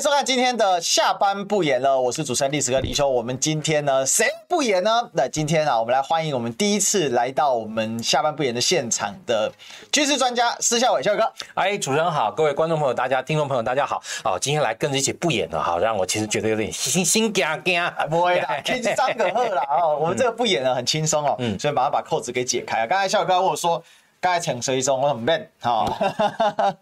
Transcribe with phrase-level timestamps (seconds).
[0.00, 3.06] 收看今天的下班不演了，我是主持人历史哥李修。
[3.06, 5.10] 我们今天呢，谁不演呢？
[5.12, 9.52] 那今天啊，我们来欢迎我们第一次来到我们下班不演的现场的
[9.92, 11.30] 军事专家施孝伟孝哥。
[11.52, 14.02] 哎，主持人好，各位观众朋友，大家听众朋友大家好。
[14.24, 17.92] 哦，今天来跟着一起不演了哈，让我其实觉得有点心心惊惊。
[18.08, 19.98] 不会啦，天气张可贺了哦。
[20.00, 22.86] 我们这个不演呢很轻松哦，嗯，所以马上把扣子给解开。
[22.86, 23.82] 刚才孝哥问我说，
[24.18, 25.46] 刚才请谁中我怎么办？
[25.60, 26.74] 哈。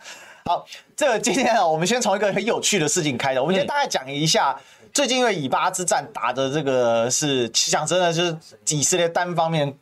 [0.49, 0.65] 好，
[0.97, 3.41] 这个今天啊，我们先从一个很有趣的事情开始。
[3.41, 4.59] 我们先大概讲一下，
[4.95, 8.35] 最近因为以巴之战打的这个是讲真的，就是
[8.71, 9.77] 以色列单方面。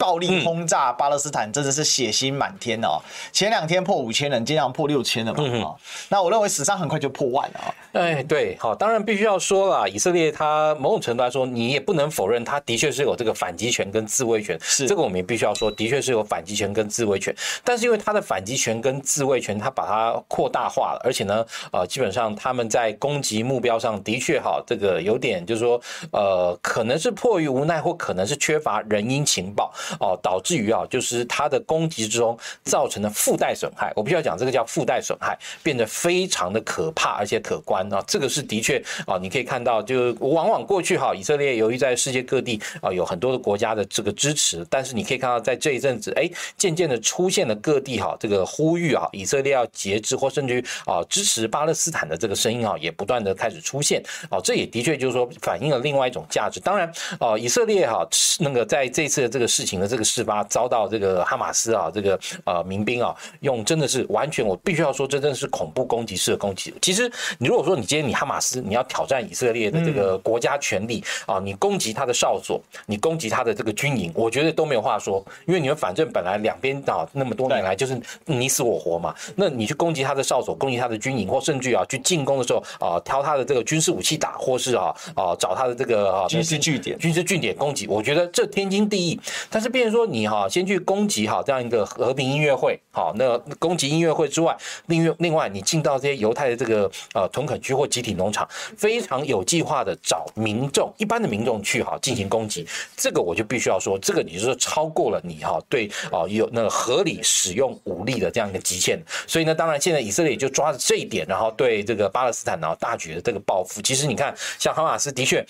[0.00, 2.98] 暴力轰炸巴勒斯坦，真的是血腥满天哦！
[3.32, 5.44] 前两天破五千人，今天破六千了嘛？
[5.46, 5.76] 嗯、
[6.08, 7.74] 那我认为死伤很快就破万了啊！
[7.92, 14.58] 哎，对，好，当然必须要说了，以色列它某种程度来说，你也不能否认，它的确是有这个反击权跟自卫权。
[14.62, 17.36] 是这个我们也必须要说，的确是有反击权跟自卫权。
[17.62, 25.78] 但是因为它的反击权跟自卫权，它把它扩大化了，而且呢，呃，基本上他们在攻击目标上的确哈，这个有点就是说，
[26.10, 29.70] 呃，可能是迫于无奈，或可能是缺乏人因情报。
[29.98, 38.02] 哦，导致于啊，就是它的攻击之中造成的附带损害，我必须要讲这个叫附带损害，变得非常的可怕而且可观啊。
[38.06, 54.38] 这个是的确啊，你可以看到，就往往过去哈，以色列由于在世界各地啊有很多的国家的这个支持，但是你可以看到在这一阵子，哎，渐渐的出现了各地哈这个呼吁啊，以色列要节制或甚至于啊支持巴勒斯坦的这个声音啊，也不断的开始出现啊。
[54.42, 56.60] 这也的确就是说反映了另外一种价值。
[56.60, 58.06] 当然啊，以色列哈
[58.38, 66.74] 那个在这次的这个事情的这个事发遭到这个哈马斯啊，这个呃民兵啊，用真的是完全，我必须要说，真的是恐怖攻击式的攻击。
[66.82, 89.20] 其实你如果说你今天你哈马斯，你要挑战以色列的这个国家权力啊，你攻击他的哨所，你攻击他的这个军营，我觉得都没有话说，因为你们反正本来两边啊那么多年来就是你死我活嘛，那你去攻击他的哨所，攻击他的军营，或甚至啊去进攻的时候啊挑他的这个军事武器打，或是啊啊找他的这个啊军事据点、军事据点攻击，我觉得这天经地义。
[89.48, 90.30] 但是变成说你。
[90.30, 102.64] 哈，先去攻击哈这样一个和平音乐会，好，那攻击音乐会之外，另外另外你进到这些犹太的这个呃屯垦区或集体农场，非常有计划的找民众一般的民众去哈进行攻击，
[102.96, 115.44] 这个我就必须要说，这个你就是超过了你哈对啊有那个合理使用武力的这样一个极限，所以呢，当然现在以色列就抓着这一点，然后对这个巴勒斯坦然后大举的这个报复，其实你看像哈马斯的确。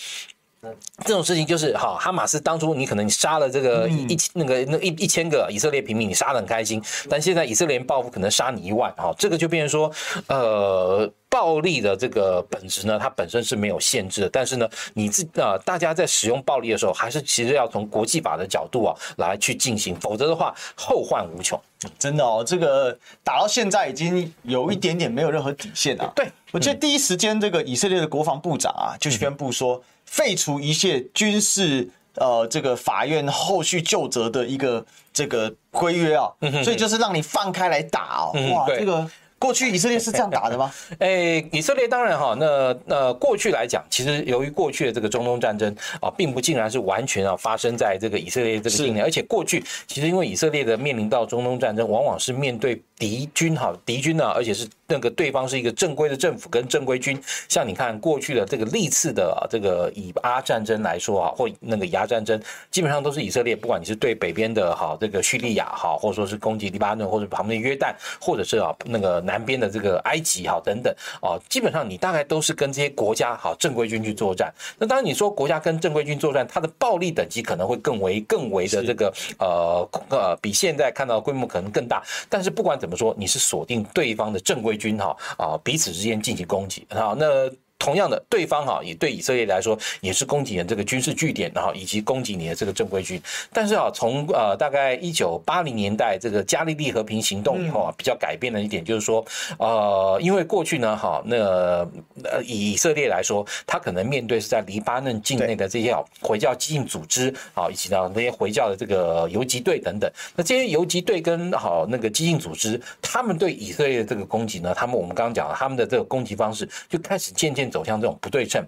[1.04, 9.90] 这种事情就是哈，哈马斯当初你可能你杀了这个一那个那一一千个以色列平民，你杀的很开心，但现在以色列人报复可能杀你一万哈，这个就变成说，
[10.28, 21.58] 呃，暴力的这个本质呢，它本身是没有限制的，但是呢，你自呃大家在使用暴力的时候，还是其实要从国际法的角度啊来去进行，否则的话后患无穷。
[21.98, 26.12] 真的哦，这个打到现在已经有一点点没有任何底线了。
[26.14, 29.82] 对，我记得第一时间这个以色列的国防部长啊就宣布说。
[30.10, 36.28] 废除一切军事呃，这个法院后续就责的一个这个规约啊，
[36.64, 39.08] 所以就是让你放开来打哦，哇，这个。
[39.38, 40.70] 过去以色列是这样打的吗？
[41.00, 57.19] 哎，以色列当然哈，那那过去来讲，其实由于过去的这个中东战争啊，并不竟然是完全啊发生在这个以色列这个境内，而且过去其实因为以色列的面临到中东战争，往往是面对敌军哈，敌军呢，而且是那个对方是一个正规的政府跟正规军。
[57.49, 62.38] 像你看过去的这个历次的这个以阿战争来说啊，或那个以阿战争，
[62.70, 69.19] 基本上都是以色列，不管你是对北边的哈这个叙利亚哈，或者说是攻击黎巴嫩或者旁边的约旦，或者是啊那个。
[69.31, 70.93] 南边的这个埃及哈等等
[71.23, 74.53] 哦，基本上你大概都是跟这些国家哈正规军去作战。
[74.76, 82.03] 那当然你说国家跟正规军作战，它的暴力等级可能会更为更为的这个呃呃比现在看到规模可能更大。
[82.29, 87.48] 但是不管怎么怎么说，你是锁定对方的正规军哈啊彼此之间进行攻击啊那。
[87.81, 93.21] 同样的，对方哈也对以色列来说也是攻击的这个军事据点，然后以及攻击你的这个正规军。
[93.55, 99.25] 但是啊，从呃大概一九八零年代这个加利利和平行动以后啊，比较改变的一点就是说，
[99.59, 110.12] 呃，因为过去呢哈，那呃以以色列来说，他可能面对是在黎巴嫩境内的这些回教激进组织啊，以及呢那些回教的这个游击队等等。
[110.37, 117.69] 那这些游击队跟好那个激进组织，他们对以色列的这个攻击呢，他们我们刚刚讲了他们的这个攻击方式就开始渐渐。
[117.70, 118.64] 走向这种不对称，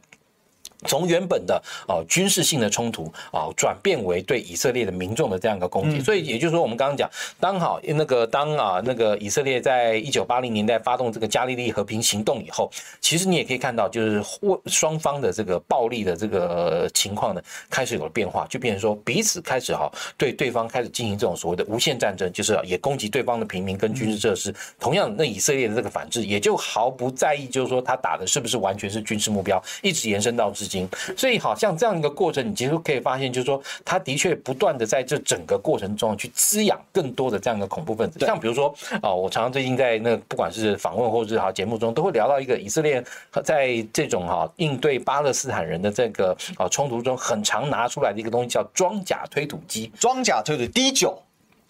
[0.87, 7.09] 从原本的呃军事性的冲突啊，转变为对以色列的民众的这样一个攻击，所以也就是说，我们刚刚讲，
[7.41, 12.71] 当好那个当啊那个以色列在一九八零年代发动这个加利利和平行动以后，
[13.01, 14.23] 其实你也可以看到，就是
[14.67, 24.55] 双方的这个暴力的这个情况呢，开始有了变化，就变成说彼此开始哈对对方开始进行这种所谓的无限战争，就是也攻击对方的平民跟军事设施。
[24.79, 31.15] 同样，那以色列的这个反制也就毫不在意，就是说他打的是不是完全是军事目标，一直延伸到至。
[31.17, 38.19] 所以，好像这样一个过程，你其实可以发现，就是说，他的确不断的在这整个过程中去滋养更多的这样一个恐怖分子。
[38.21, 43.03] 像比如说，啊，我常常最近在那不管是访问或者是好节目中，都会聊到一个以色列
[43.45, 49.91] 在这种哈应对巴勒斯坦人的这个啊冲突中，很常拿出来的一个东西叫装甲推土机。
[49.99, 51.15] 装甲推土 D9。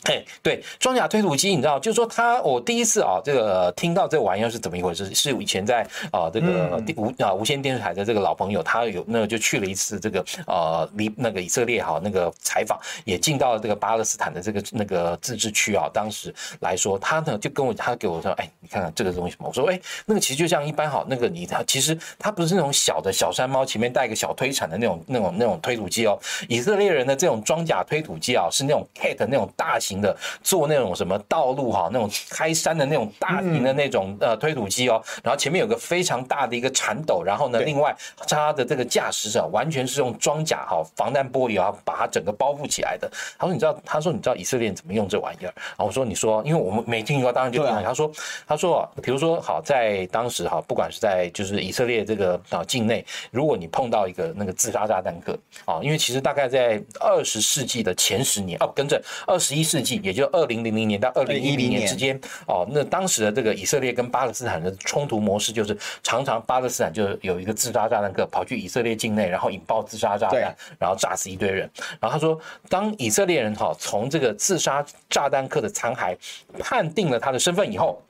[0.04, 5.14] 哎，对，装甲推土机，你知道，就是说他，我第一次啊，这个听到这玩意儿是怎么一回事？
[5.14, 15.88] 是以前在啊这个无啊无线电视台的这个老朋友，他有那个就去了一次这个呃离那个以色列哈那个采访，也进到了这个巴勒斯坦的这个那个自治区啊。
[15.94, 19.46] 当时来说，他呢就跟我他给我说，哎，你看看这个东西什么？
[19.46, 26.18] 我说，哎，那个其实就像一般好那个你他其实它不是那种小的小山猫前面带一个小推铲的那种那种那种推土机哦。
[26.48, 29.91] 以色列人的这种装甲推土机啊，是那种 Cat 那种大型。
[30.00, 37.94] 的做那种什么道路哈，那种开山的那种大型的那种呃推土机哦，然后前面有个非常大的一个铲斗，然后呢，另外
[38.28, 43.10] 它的这个驾驶者完全是用装甲哈防弹玻璃啊把它整个包覆起来的。
[43.38, 45.52] 他说你知道，他说你知道以色列怎么用这玩意儿？
[45.54, 47.82] 然后我说你说，因为我们没听过，当然就听。
[47.82, 48.10] 他说
[48.46, 60.00] 他说比如说好在当时哈，不管是在就是以色列这个啊境内，如果你碰到一个那个自杀炸弹客啊，因为其实大概在二十世纪的前十年哦，跟着二十一世纪。
[60.02, 71.70] 也就二零零零年到二零一零年之间哦，那当时的这个以色列跟巴勒斯坦的冲突模式就是，常常巴勒斯坦就有一个自杀炸弹客跑去以色列境内，然后引爆自杀炸弹，然后炸死一堆人。
[72.00, 76.16] 然后他说，当以色列人哈从这个自杀炸弹客的残骸
[76.58, 78.02] 判定了他的身份以后，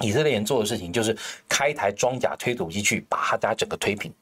[0.00, 1.16] 以色列人做的事情就是
[1.48, 4.12] 开一台装甲推土机去把他家整个推平。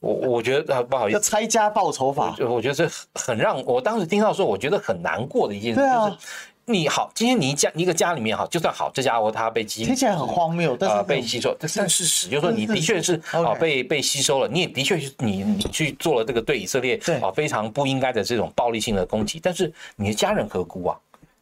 [0.00, 6.16] 我我觉得啊不好意思，要拆家报仇法，就我觉得这很让我当时听到说，我觉得很难过的一件事，就是
[6.64, 20.96] 你好，今天你一家一个家里面哈，就算好，这家伙他被吸，听起来很荒谬，但是被吸收，但是事实就是说，你的确是啊被被吸收了，你也的确是你你去做了这个对以色列啊非常不应该的这种暴力性的攻击，但是你的家人何辜啊？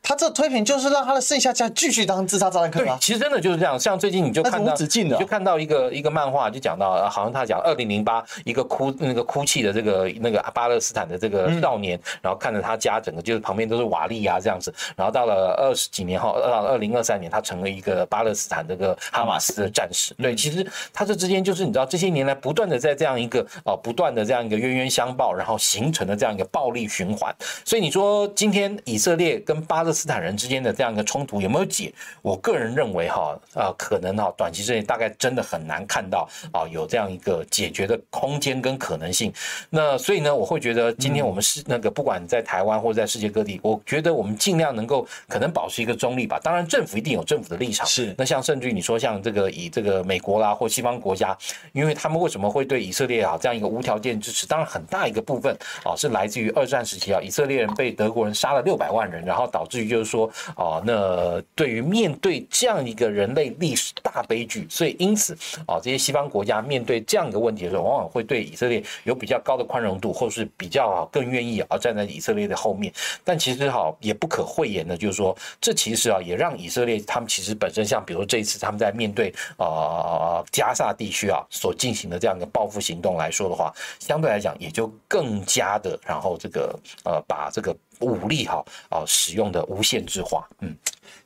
[0.08, 2.78] 他这推平就是让他的剩下家继续当自杀炸弹客。
[2.78, 3.78] 对，其实真的就是这样。
[3.78, 14.72] 像最近你就看到，你就看到一个一个漫画，就讲到，好像他讲二零零八一个哭那个哭泣的这个那个巴勒斯坦的这个少年，然后看着他家整个就是旁边都是瓦砾啊这样子。
[14.96, 20.14] 然后到了二十几年后，到二零二三年，他成了一个巴勒斯坦这个哈马斯的战士。
[20.14, 27.34] 对，其实他这之间就是你知道，这些年来不断的在这样一个啊不断的这样一个冤冤相报，然后形成的这样一个暴力循环。
[27.62, 31.92] 所以你说今天以色列跟巴勒斯坦人之间的这样一个冲突有没有解？
[32.22, 39.32] 我个人认为哈，呃，可能哈，短期之内大概真的很难看到啊，有这样一个解决的空间跟可能性。
[39.70, 46.38] 那所以呢，我会觉得今天我们是那个不管在台湾或者在世界各地，我觉得我们尽量能够可能保持一个中立吧。
[46.42, 47.86] 当然，政府一定有政府的立场。
[47.86, 48.14] 是。
[48.18, 51.36] 那像甚至于你说像这个以这个美国啦或西方国家，
[51.72, 54.46] 因为他们为什么会对以色列啊这样一个无条件支持？
[54.46, 60.30] 当然，很大一个部分啊是来自于二战时期啊，以色列人被德国人杀了六百万人，然后导致于就是说。
[60.56, 72.92] 啊，那对于面对这样一个人类历史大悲剧，所以因此啊，这些西方国家面对这样一个问题的时候，往往会对以色列有比较高的宽容度，或是比较更愿意啊站在以色列的后面。
[73.24, 87.76] 但其实哈，也不可讳言的，就是说，这其实啊，也让以色列他们其实本身，像比如这一次他们在面对啊加萨地区啊所进行的这样一个报复行动来说的话，相对来讲也就更加的，然后这个呃把这个。
[88.00, 90.74] 武力哈啊使用的无限制化，嗯，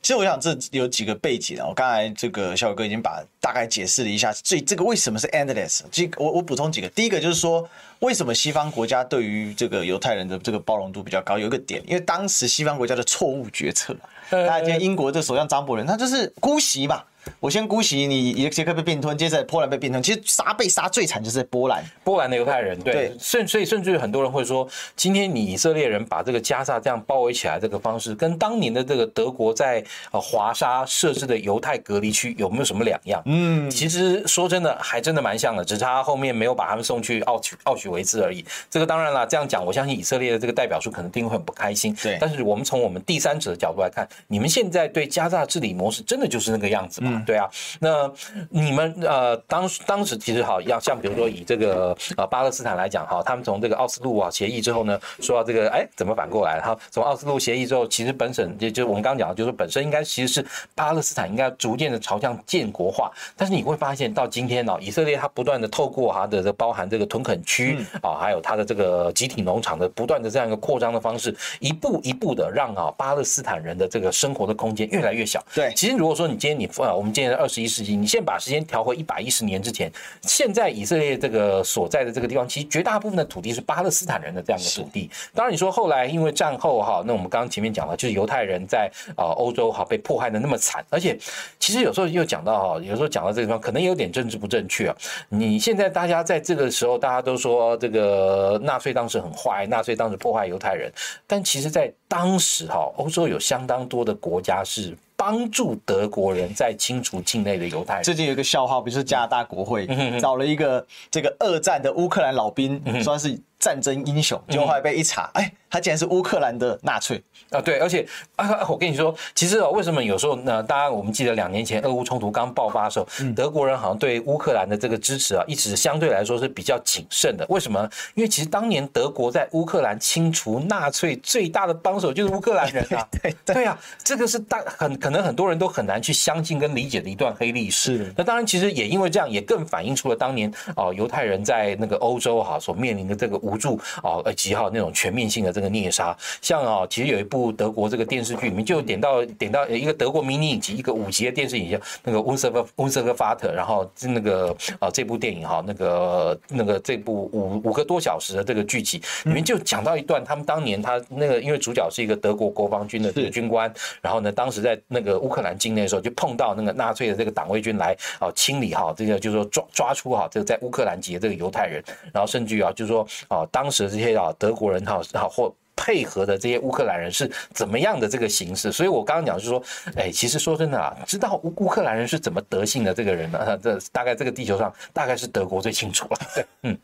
[0.01, 5.81] 其实我想这有几个背景啊，我刚才这个小伟哥已经把大概解释了一下，所以这个为什么是 endless？
[5.91, 7.67] 这我我补充几个，第一个就是说，
[7.99, 11.37] 为什么西方国家对于这个犹太人的这个包容度比较高？
[11.37, 13.95] 有一个点，因为当时西方国家的错误决策，
[14.29, 17.03] 大家见英国的首相张伯伦，他就是姑息嘛。
[17.39, 20.01] 我先姑息你，捷克被并吞，接着波兰被并吞。
[20.01, 22.79] 其实杀被杀最惨就是在波兰，波兰的犹太人。
[22.79, 33.21] 对，甚所以甚至于很多人会说，今天你以色列人把这个加沙这样包围起来这个方式，跟当年的这个德国在呃华沙设置的犹太隔离区有没有什么两样？
[33.25, 38.43] 嗯，其实说真的，还真的蛮像的，只差后面没有把他们送去奥许奥许维兹而已。
[38.69, 41.95] 这个当然了，这样讲，我相信以色列的这个代表处可能一定会很不开心。
[42.01, 47.12] 对，但是我们从我们第三者的角度来看，你们现在对加沙治理模式真的就是那个样子吗？
[47.13, 47.49] 嗯，对啊。
[47.79, 48.11] 那
[48.49, 56.61] 你们呃，当当时其实好要像比如说以这个呃巴勒斯坦来讲哈，他们从这个奥斯陆啊协议之后呢，说到这个哎怎么反过来？
[56.61, 75.43] 哈，从奥斯陆协议之后，其实本身就就是我们刚刚讲的，就是本身应该其实是巴勒斯坦应该逐渐的朝向建国化，但是你会发现到今天呢，以色列它不断的透过它的这包含这个屯垦区啊，还有它的这个集体农场的不断的这样一个扩张的方式，一步一步的让啊巴勒斯坦人的这个生活的空间越来越小。
[75.53, 79.91] 对，其实如果说你今天你啊，我们今天二十一世纪，你现在把时间调回一百一十年之前，
[80.21, 85.11] 现在以色列这个所在的这个地方，其实绝大部分的土地是巴勒斯坦人的这样的土地。
[85.35, 91.19] 当然你说后来因为战后哈，那我们刚刚前面讲了，就是犹太人在啊欧洲哈被迫害的那么惨，而且
[91.59, 94.95] 其实有时候又讲到哈，有时候讲到这个地方可能有点政治不正确啊。
[95.27, 100.89] 你现在大家在这个时候，大家都说这个纳粹当时很坏，纳粹当时迫害犹太人，
[101.27, 104.95] 但其实在当时哈，欧洲有相当多的国家是。
[105.15, 108.03] 帮助德国人在清除境内的犹太人。
[108.03, 109.87] 最近有一个笑话，比如说加拿大国会
[110.19, 115.49] 找了一个这个二战的乌克兰老兵，算是战争英雄，结果后来被一查，哎。
[115.73, 117.59] 他竟然是乌克兰的纳粹啊！
[117.59, 120.61] 对，而且啊，我跟你说，其实啊，为什么有时候呢？
[120.61, 127.43] 大家我们记得两年前俄乌冲突刚爆发的时候，德国人好像对乌克兰的这个支持啊，一直相对来说是比较谨慎的。
[127.49, 127.89] 为什么？
[128.13, 133.07] 因为其实当年德国在乌克兰清除纳粹最大的帮手就是乌克兰人啊！
[133.19, 138.13] 对对啊，这个是大很可能很多人都很难去相信跟理解的一段黑历史。
[138.15, 145.73] 那当然，其实也因为这样，也更反映出了当年哦犹太人在那个欧洲哈所面临的这个无助哦以及哈那种全面性的这个。
[145.73, 171.83] 虐杀，像啊，其实有一部德国这个电视剧里面就点到点到一个德国迷你影集，一个五集的电视影像，那个温瑟格温瑟格法特，然后那个啊这部电影哈，那个那个这部五五个多小时的这个剧集里面就讲到一段，他们当年他那个因为主角是一个德国国防军的这个军官，然后呢，当时在那个乌克兰境内的时候，就碰到那个纳粹的这个党卫军来啊清理哈这个就是说抓抓出哈这个在乌克兰籍的这个犹太人，
[172.13, 178.71] 然后甚至于啊就是说啊当时这些啊德国人哈好或配合的这些乌克兰人是怎么样的这个形式？
[178.71, 179.63] 所以我刚刚讲就是说，
[179.95, 183.57] 哎，其实说真的啊，知道乌乌克兰人是怎么德性的这个人呢？
[183.61, 186.17] 这大概这个地球上大概是德国最清楚了。
[186.35, 186.77] 对，嗯，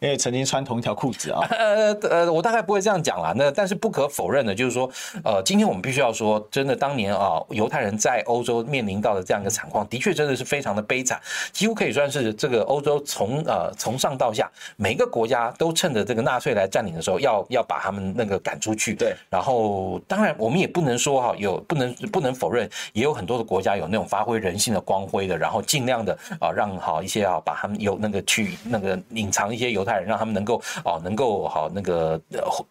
[0.00, 1.40] 因为曾经穿同一条裤子啊。
[1.50, 3.32] 呃 呃，我大概不会这样讲啦。
[3.34, 4.90] 那但是不可否认的就是说，
[5.24, 11.18] 呃，今天我们必须要说，真的当年啊，犹太人在欧洲面临到的这样一个惨况，的确真的是非常的悲惨，
[11.52, 18.25] 几乎可以算是这个欧洲从呃从上到下每个国家都趁着这个纳粹来占领的时候，要要把他们那。
[18.26, 32.20] 那个赶出去，对，然后当然我们也不能说哈，有不能不能否认，也有很多的国家有那种发挥人性的光辉的，然后尽量的啊让好一些啊把他们有那个去那个隐藏一些犹太人，让他们能够哦能够好那个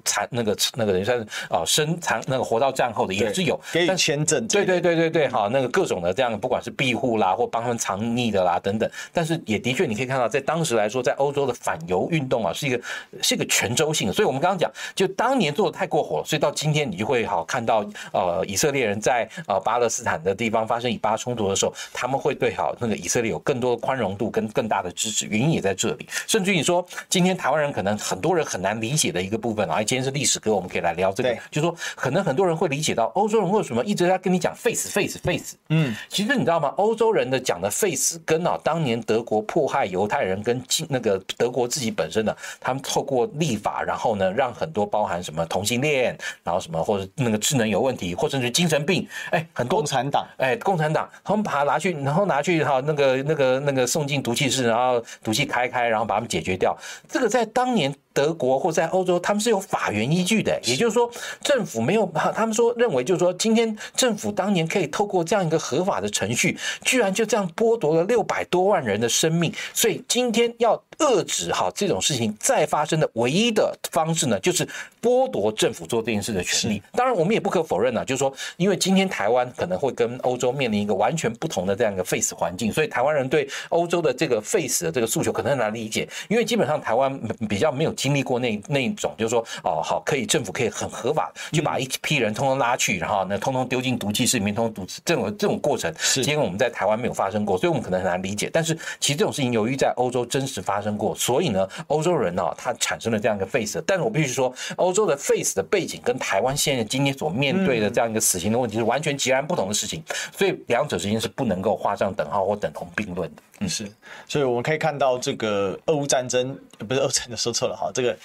[0.03, 12.81] 残那个那个人算是啊生残那个活到战后的也是有，给签证，对对对对对，好那个各种的这样不管是庇护啦或帮他们藏匿的啦等等，但是也的确你可以看到，在当时来说，在欧洲的反犹运动啊是一个
[13.21, 15.44] 是一个全洲性的，所以我们刚刚讲就当年。
[15.53, 26.07] 做的太过火了，所以到今天你就会好看到，呃，以色列人在呃巴勒斯坦的地方发生以巴冲突的时候，他们会对好那个以色列有更多的宽容度跟更大的支持，原因也在这里。
[26.27, 36.73] 甚至于你说，今天台湾人可能很多人很难理解的一个部分啊，今天是历史课，我们可以来聊这个，就是说可能很多人会理解到欧洲人为什么一直在跟你讲 face face face，嗯，其实你知道吗？
[36.77, 45.34] 欧洲人的讲的 face 跟啊当年德国迫害犹太人跟那个德国自己本身的，他们透过立法，然后呢让很多包含什么。
[45.47, 56.77] 同性恋，然后什么或者那个智能有问题，或者是精神病，哎，很多共产党，哎，共产党，他们把它拿去，然后拿去哈那个那个那个送进毒气室，然后毒气开开，然后把他们解决掉。
[57.09, 57.91] 这个在当年。
[58.15, 61.11] 德国或在欧洲，他们是有法源依据的，也就是说，
[61.43, 74.65] 政府没有，他们说认为就是说，今天政府当年可以透过这样一个合法的程序，居然就这样剥夺了六百多万人的生命，所以今天要遏制哈这种事情再发生的唯一的方式呢，就是
[75.01, 76.81] 剥夺政府做这件事的权利。
[76.93, 87.93] 当然，我们也不可否认啊，就是说，因为今天台湾可能会跟欧洲面临一个完全不同的这样一个 face 环境，所以台湾人对欧洲的这个 face 的这个诉求可能很难理解，因为基本上台湾比较没有。
[88.05, 98.47] 经历过那那一种，就是说，哦，好，可以政府可以很合法就把一批人通通拉去，然后呢，通通丢进毒气室里面，通通毒这种这种过程，是因为我们在台湾没有发生过，所以我们可能很难理解。
[98.53, 103.81] 但是其实这种事情由于在欧洲真实发生过，所以呢，欧洲人呢、哦，他产生了这样一个 face。
[103.87, 110.03] 但是我必须说，欧洲的 face 的背景跟台湾现在今天所面对的这样一个死刑的问题是完全截然不同的事情，
[110.37, 113.41] 所以两者之间是不能够画上等号或等同并论的。
[113.61, 113.89] 嗯，是，
[114.27, 118.17] 所以我们可以看到这个俄乌战争，不是俄乌战的说错了哈，这个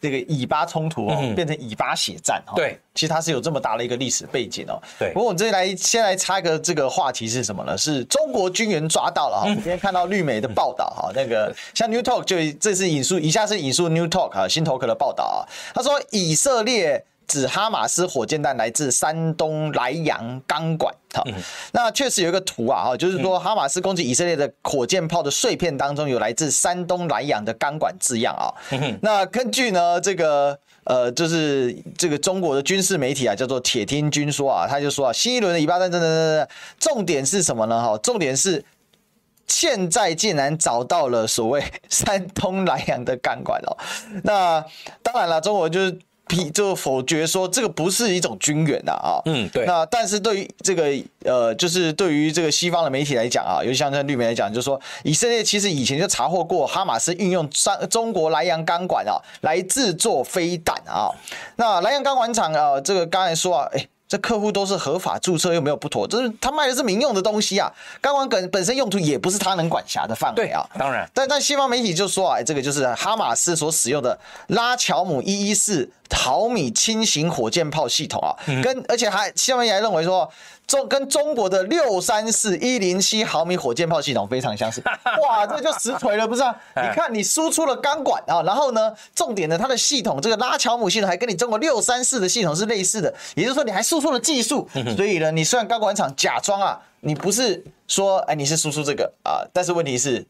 [0.00, 2.54] 这个以巴冲突哦，变成以巴血战哈。
[2.56, 4.80] 对，其实它是有这么大的一个历史背景哦。
[4.98, 5.12] 对。
[5.12, 7.76] 不过我们这来先来插一个这个话题是什么呢？
[7.76, 9.46] 是中国军援抓到了哈。
[9.54, 15.38] 今天看到绿媒的报道哈， 那个像 New Talk 就这是引述，以下是引述 New Talk 啊，新头壳的报道啊，
[15.74, 17.04] 他说以色列。
[17.28, 21.22] 指哈马斯火箭弹来自山东莱阳钢管，好，
[21.72, 28.48] 那确实有一个图啊，哈，就是说哈马斯攻击以色列的火箭炮的碎片当中有来自山东莱阳的钢管字样啊。
[29.02, 36.48] 那根据呢这个呃，就是这个中国的军事媒体啊，叫做铁听军说啊，他就说啊，新一轮的以巴战争等等等，
[36.80, 37.78] 重点是什么呢？
[37.78, 38.64] 哈，重点是
[39.46, 43.76] 现在竟然找到了所谓 山东莱阳的钢管哦。
[44.24, 44.64] 那
[45.02, 45.98] 当然了，中国就是。
[46.50, 49.64] 就否决说这个不是一种军援的啊，嗯，对。
[49.66, 50.84] 那但是对于这个
[51.24, 61.10] 呃，就是对于这个西方的媒体来讲啊，尤其像这绿媒来讲，就是说以色列其实以前就查获过哈马斯运用三中国莱阳钢管啊来制作飞弹啊。
[61.56, 63.86] 那莱阳钢管厂啊，这个刚才说啊，哎。
[64.10, 67.70] 这客户都是合法注册，又没有不妥，就是他卖的是民用的东西啊。
[68.00, 70.66] 钢管本本身用途也不是他能管辖的范围啊。
[70.78, 80.30] 当然，但但西方媒体就说啊，这个就是哈马斯所使用的拉乔姆一一四毫米轻型火箭炮系统啊，跟而且还西方媒体还认为说。
[80.66, 84.82] 中跟中国的六三四一零七毫米火箭炮系统非常相似，
[85.26, 86.54] 哇，这就实锤了，不是啊？
[86.76, 100.22] 你看，你输出了钢管啊，然后呢，重点呢，它的系统这个拉乔姆系统还跟你中国六三四的系统是类似的，也就是说，你还输出了技术，所以呢，你虽然钢管厂假装啊，你不是说哎你是输出这个啊，但是问题是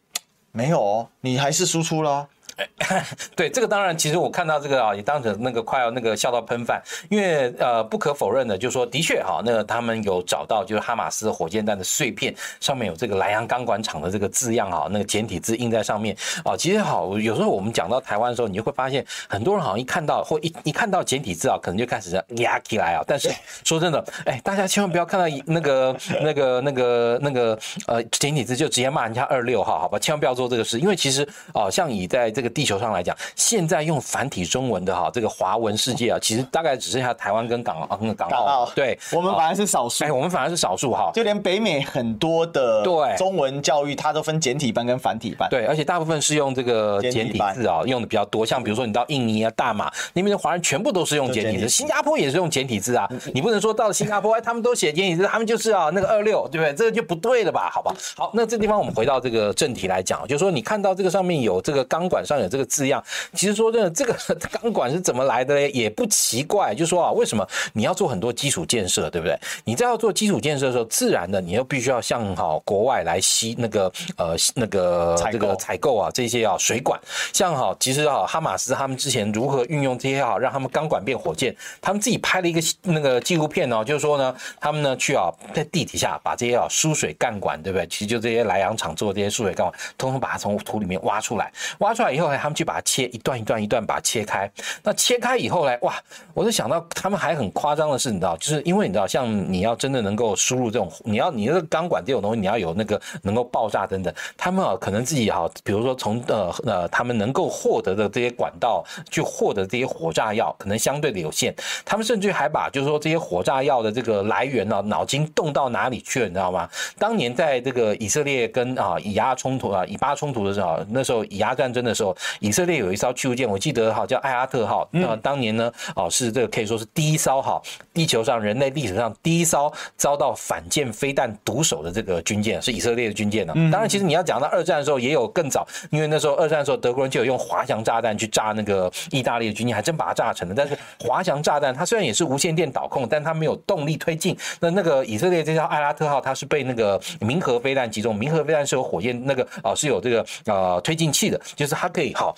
[0.53, 2.25] 没有哦，你还是输出了。
[3.37, 16.57] 对，这个当然，其实我看到这个啊，也当成那个快要那个笑到喷饭，因为呃，不可否认的，就是说，的确哈，那个他们有找到就是哈马斯火箭弹的碎片，上面有这个莱阳钢管厂的这个字样啊，那个简体字印在上面啊。
[16.57, 23.05] 其实好，有时候我们讲到台湾的时候，你就会发现很多人好像一看到或一一看到简体字啊，可能就开始压起来啊。
[23.07, 23.31] 但是
[23.65, 29.99] 说真的，哎，大家千万不要看到那个那个那个那个呃简体字就直接骂人家二六号，好吧？
[29.99, 32.48] 千万不要做这个事，因为其实啊，像以在这个。
[32.49, 38.71] 地球上来讲，现在用繁体中文的哈，这个华文世界啊， 其实大概只剩下台湾跟港澳，港澳。
[38.75, 40.05] 对，我们反而是少数。
[40.05, 41.11] 哎，我们反而是少数哈。
[41.15, 45.49] 就连北美很多的对中文教育，它都分简体班跟繁体班。
[45.51, 48.45] 对，而且大部分是用这个简体字啊，用的比较多。
[48.47, 51.69] 像比如说你到印尼啊、大马那边的华人，全部都是用简体字。
[51.69, 53.09] 新加坡也是用简体字啊。
[53.35, 56.75] 你不能说到了新加坡，哎，他们都写简体字，他们就是啊那个二六，对不对？
[56.75, 57.71] 这个就不对了吧？
[57.73, 57.95] 好吧。
[58.17, 63.03] 好，那这地方我们回到这个正题来讲，就是说你看到这个上面有这个钢管上有这个字样。
[63.35, 64.15] 其实说真的，这个
[64.61, 65.69] 钢管是怎么来的呢？
[65.71, 66.75] 也不奇怪。
[66.75, 69.39] 就是说啊，为什么你要做很多基础建设，对不对？
[69.65, 77.01] 你在要做基础建设的时候，自然的你又必须要向好国外来吸那个呃那个这个采购啊这些啊水管。
[77.33, 87.87] 像好，其实啊哈马斯他们之前如何运用这些啊，让他们钢管变火箭，他们自己拍了一个那个纪录片哦，就是说呢，他们呢去啊在地底下把这些啊输水干管，对不对？
[87.89, 92.83] 其实就这些莱阳厂做的这些输水干管，通通把它从土里面挖出来，挖出来以后后来，他们去把它。
[92.89, 94.51] 切一段一段一段把它切开，
[94.83, 95.95] 那切开以后呢，哇！
[96.33, 111.55] 我就想到他们还很夸张的是，你知道，就是因为你知道，像你要真的能够输入这种，你要你那个钢管这种东西，你要有那个能够爆炸等等，他们啊可能自己哈，比如说从呃呃他们能够获得的这些管道去获得这些火炸药，可能相对的有限。
[111.85, 116.67] 他们甚至还把就是说这些火炸药的这个来源呢，脑筋动到哪里去了，你知道吗？
[116.99, 122.79] 当年在这个以色列跟啊以阿冲突啊以巴冲突的时候，那时候以阿战争的时候，以色列。
[122.79, 124.89] 有一艘驱逐舰，我记得哈叫艾阿特号。
[124.93, 127.61] 那当年呢，哦是这个可以说是第一艘哈，
[127.93, 133.53] 地球上人类历史上第一艘遭到反舰飞弹毒手的这个军舰，是以色列的军舰呢。
[133.73, 140.55] 当然，其实你要讲到二战的时候，也有更早，因为那时候二战的时候，德国人就有用滑翔炸弹去炸那个意大利的军舰，还真把它炸成了。
[140.57, 144.37] 但是滑翔炸弹它虽然也是无线电导控，但它没有动力推进。
[144.61, 148.17] 那那个以色列这艘艾拉特号，它是被那个冥河飞弹击中。
[148.17, 152.37] 冥河飞弹是有火箭那个哦是有这个呃推进器的，就是它可以好。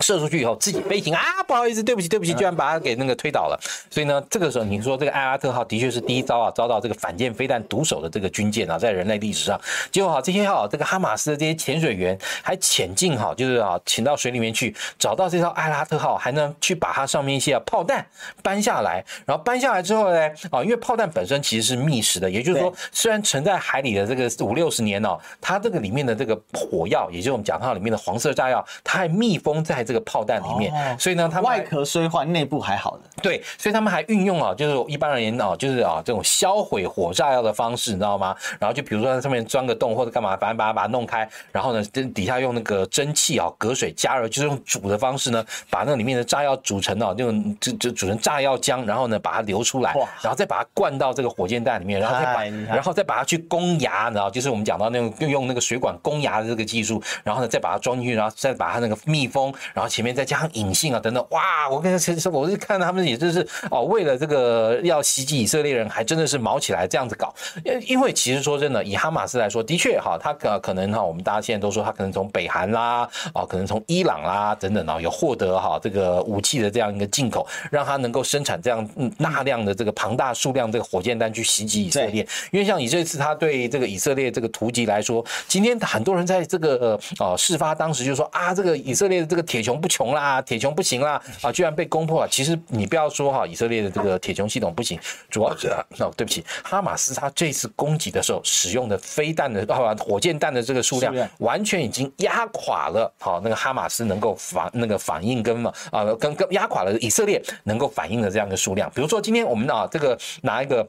[0.00, 3.60] 射出去以后自己飞行啊，不好意思，对不起，对不起，居然把它给那个推倒了。
[3.90, 9.60] 所以呢，这个时候你说这个艾拉特号的确是第一遭啊，遭到这个反舰飞弹毒手的这个军舰啊，在人类历史上，
[9.90, 18.04] 结果哈这些哈这个哈马斯的这些潜水员还潜进哈，就是啊潜到水里面去找到这艘艾拉特号，还能去把它上面一些炮弹
[18.42, 29.84] 搬下来，然后搬下来之后呢，啊因为炮弹本身其实是密实的，也就是说虽然沉在海里的这个五六十年哦，它这个里面的这个火药，也就是我们讲它里面的黄色炸药，它还密封在。
[29.90, 33.00] 这个炮弹里面，哦、所以呢，他们外壳虽坏，内部还好的。
[33.20, 38.36] 对，所以他们还运用啊，就是一般而言啊，就是啊这种销毁火炸药的方式，你知道吗？
[38.60, 41.82] 然后就比如说在上面钻个洞或者干嘛，反正把它把它弄开，然后呢，
[42.14, 61.68] 底下用那个蒸汽啊隔水加热，就是用煮的方式呢，把那里面的炸药煮成啊那种就就煮成炸药浆，然后呢把它流出来，然后再把它灌到这个火箭弹里面，然后再把然后再把它去攻牙，你知道就是我们讲到那种用用那个水管攻牙的这个技术，然后呢再把它装进去，然后再把它那个密封，然后前面再加上隐性啊等等，哇！
[61.70, 67.34] 我跟其实我是看到他们也就是哦，为了这个要袭击以色列人，还真的是毛起来这样子搞。
[67.64, 78.86] 因因为其实说真的，以哈马斯来说，的确哈，他可可能哈，我们大家现在都说他可能从北韩啦，啊，可能从伊朗啦等等啊，有获得哈这个武器的这样一个进口，让他能够生产这样
[79.18, 82.26] 大量的这个庞大数量这个火箭弹去袭击以色列。
[82.50, 92.28] 因为像以这次他对这个以色列这个突击来说，今天很多人在这个呃事发当时就说啊，这个以色列的这个铁穹不穷啦，铁穹不行啦， 啊，居然被攻破了。
[92.28, 95.68] 其实你不要说哈，以色列的这个铁穹系统不行，主要是
[95.98, 108.90] 哦，对不起，哈马斯他这次攻击的时候使用的飞弹的啊火箭弹的这个数量，完全已经压垮了好那个哈马斯能够反那个反应跟嘛啊跟跟压垮了以色列能够反应的这样一个数量。
[108.94, 110.86] 比如说今天我们啊这个拿一个。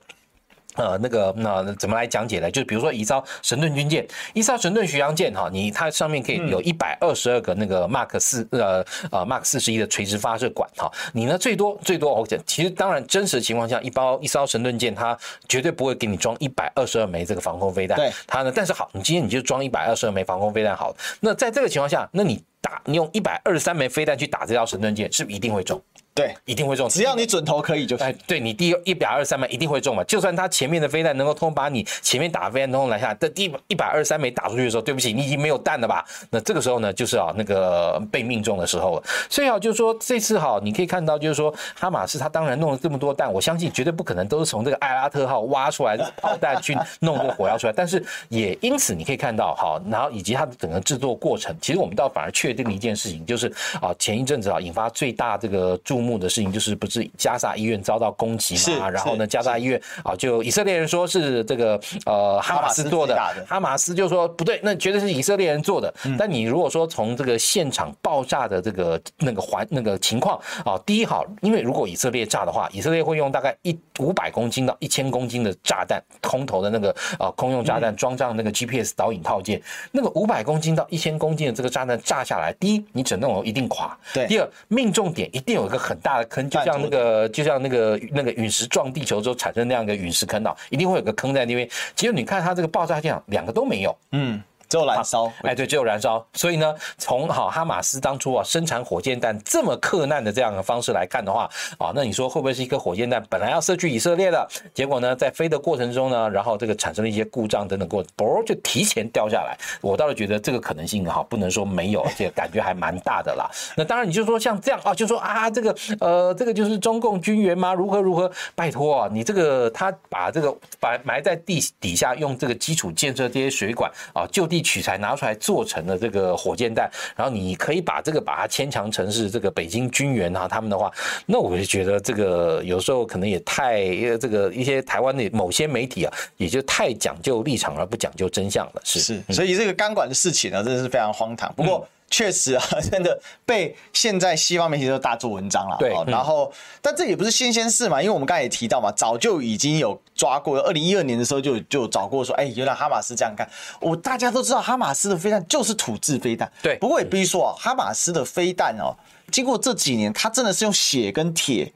[0.75, 2.49] 呃，那个那怎么来讲解呢？
[2.49, 25.81] 就是比如说一艘神盾军舰，一艘神盾巡洋舰哈，你它上面可以有一百二十二个那个 Mark 四呃呃 Mark 四十一的垂直发射管哈，你呢最多最多我讲，其实当然真实的情况下，一包一艘神盾舰它绝对不会给你装一百二十二枚这个防空飞弹，对它呢，但是好，你今天你就装一百二十二枚防空飞弹好了，那在这个情况下，那你打你用一百二十三枚飞弹去打这条神盾舰，是不是一定会中？
[26.13, 28.05] 对，一定会中，只要你准头可以就行。
[28.05, 36.05] 哎，对你第一百二十三枚一定会中嘛，就算他前面的飞弹能够通把你前面打的飞弹通通拦下，但第一百二十三枚打出去的时候，对不起，你已经没有弹了吧？
[36.29, 39.03] 那这个时候呢，就是啊那个被命中的时候了。
[39.29, 53.47] 所以啊，就是说这次哈，你可以看到，就是说哈马斯他当然弄了这么多弹，我相信绝对不可能都是从这个艾拉特号挖出来的炮弹去弄这个火药出来，但是也因此你可以看到哈，然后以及它的整个制作过程，其实我们倒反而确定了一件事情，就是
[53.79, 56.71] 啊前一阵子啊引发最大这个注目的事情就是。
[56.81, 58.89] 不是加沙医院遭到攻击嘛？
[58.89, 65.93] 然后呢，加沙医院啊，就以色列人说是这个呃哈马斯做的，哈马斯就说不对，那绝对是以色列人做的。
[66.17, 79.61] 但你如果说从这个现场爆炸的这个那个环那个情况啊，第一好，因为如果以色列炸的话，以色列会用大概一五百公斤到一千公斤的炸弹，空投的那个啊空用炸弹装上那个 GPS 导引套件，
[79.91, 86.71] 那个五百公斤到一千公斤的这个炸弹炸下来，第一你整栋楼一定垮，对；第二命中点一定有一个很大的坑，就像。
[86.71, 91.67] 像那个，就像那个那个陨石撞地球之后产生那样一个陨石坑道，一定会有个坑在那边。
[91.95, 93.93] 其实你看它这个爆炸现场，两个都没有。
[94.11, 94.41] 嗯。
[94.71, 96.25] 只有燃烧，哎，对，只有燃烧。
[96.31, 109.57] 所以呢，从好哈马斯当初啊生产火箭弹这么克难的这样的方式来看的话，啊，那你说会不会是一颗火箭弹本来要射去以色列的，结果呢，在飞的过程中呢，然后这个产生了一些故障等等过，嘣就提前掉下来。
[109.81, 113.51] 我倒是觉得这个可能性哈，不能说没有，而且感觉还蛮大的啦。
[113.75, 117.73] 那当然，你就说像这样啊，就说啊，这个呃，这个就是中共军援吗？
[117.73, 118.31] 如何如何？
[118.55, 124.60] 拜托啊，你这个他把这个把埋在地底下，用这个基础建设这些水管啊，就地。
[124.61, 130.91] 取材拿出来做成了这个火箭弹，然后你可以把这个把它牵强成是这个北京军援啊，他们的话，
[131.25, 133.83] 那我就觉得这个有时候可能也太
[134.17, 138.81] 这个一些台湾的某些媒体啊，也就太讲究立场而不讲究真相了。
[138.83, 141.53] 是是，所以这个钢管的事情呢，真的是非常荒唐。
[141.55, 141.87] 不过。
[142.11, 145.77] 确实啊，真的被现在西方媒体都大做文章了。
[145.79, 153.49] 对，然后，但这也不是新鲜事嘛，因为我们刚才也提到嘛，早就已经有抓过，二零一二年的时候就就找过说，哎，原来哈马斯这样干。
[153.79, 156.51] 我大家都知道，哈马斯的飞弹就是土制飞弹。
[156.61, 158.91] 对，不过也必须说啊，哈马斯的飞弹哦，
[159.31, 161.71] 经过这几年，它真的是用血跟铁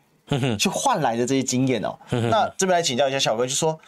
[0.60, 1.98] 去换来的这些经验哦。
[2.10, 3.80] 那这边来请教一下小哥，就说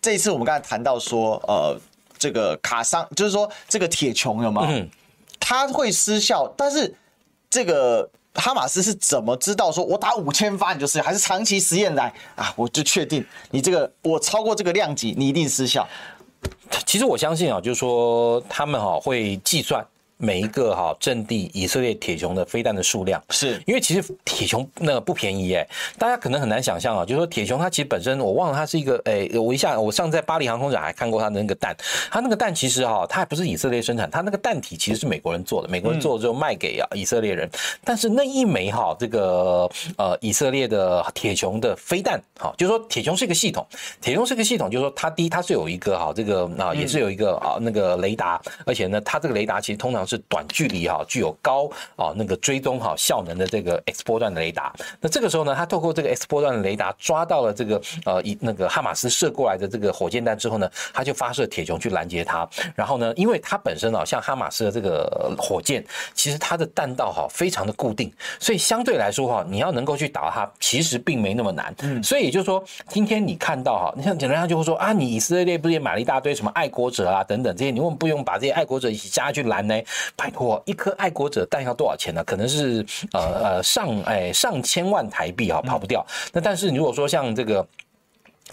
[0.00, 1.78] 这一次我们刚才谈到说，呃，
[2.18, 4.66] 这个卡桑，就是说这个铁穹有吗？
[5.44, 6.94] 它会失效，但是
[7.50, 12.54] 这个哈马斯是怎么知道说，我打五千发你就失效，还是长期实验来啊？
[12.56, 15.86] 我就确定你这个我超过这个量级，你一定失效。
[16.86, 19.84] 其实我相信啊，就是说他们哈会计算。
[20.22, 23.60] 每一个哈阵地以色列铁穹的飞弹的数量，是。
[23.66, 31.76] 因为其实铁穹那个不便宜哎，大家可能很难想象啊，就是说铁穹它其实本身我忘了它是一个哎，我一下我上次在巴黎航空展还看过它的那个弹，
[32.08, 37.50] 它那个弹其实哈它还不是以色列生产，它那个弹体其实是美国人做的，美国人做了之后卖给啊以色列人，
[37.82, 43.66] 但是那一枚哈这个呃以色列的铁穹的飞弹哈，就是说铁穹是一个系统，
[44.00, 50.22] 铁穹是一个系统，就是说它第一它是有一个哈这个啊也是有一个啊那个雷达，而且呢它这个雷达其实通常是。
[50.28, 54.72] 短距离哈，具有高啊那个追踪哈效能的这个 X 波段的雷达。
[55.00, 62.48] 那这个时候呢，他透过这个 X 波段的雷达抓到了这个呃以那个哈马斯射过来的这个火箭弹之后呢，他就发射铁穹去拦截它。
[62.74, 71.74] 然后呢，因为它本身啊，像哈马斯的这个火箭，其实它的弹道哈非常的固定，所以相对来说哈，你要能够去打它，其实并没那么难。
[71.82, 79.74] 嗯，所以也就是说，今天你看到哈，你像简单上就会说啊，你以色列不是也买了一大堆什么爱国者啊等等这些，你为什么不用把这些爱国者一起加去拦呢？
[80.16, 82.22] 拜托，一颗爱国者弹要多少钱呢？
[82.24, 86.04] 可能是呃呃上哎上千万台币啊，跑不掉。
[86.32, 87.66] 那但是你如果说像这个。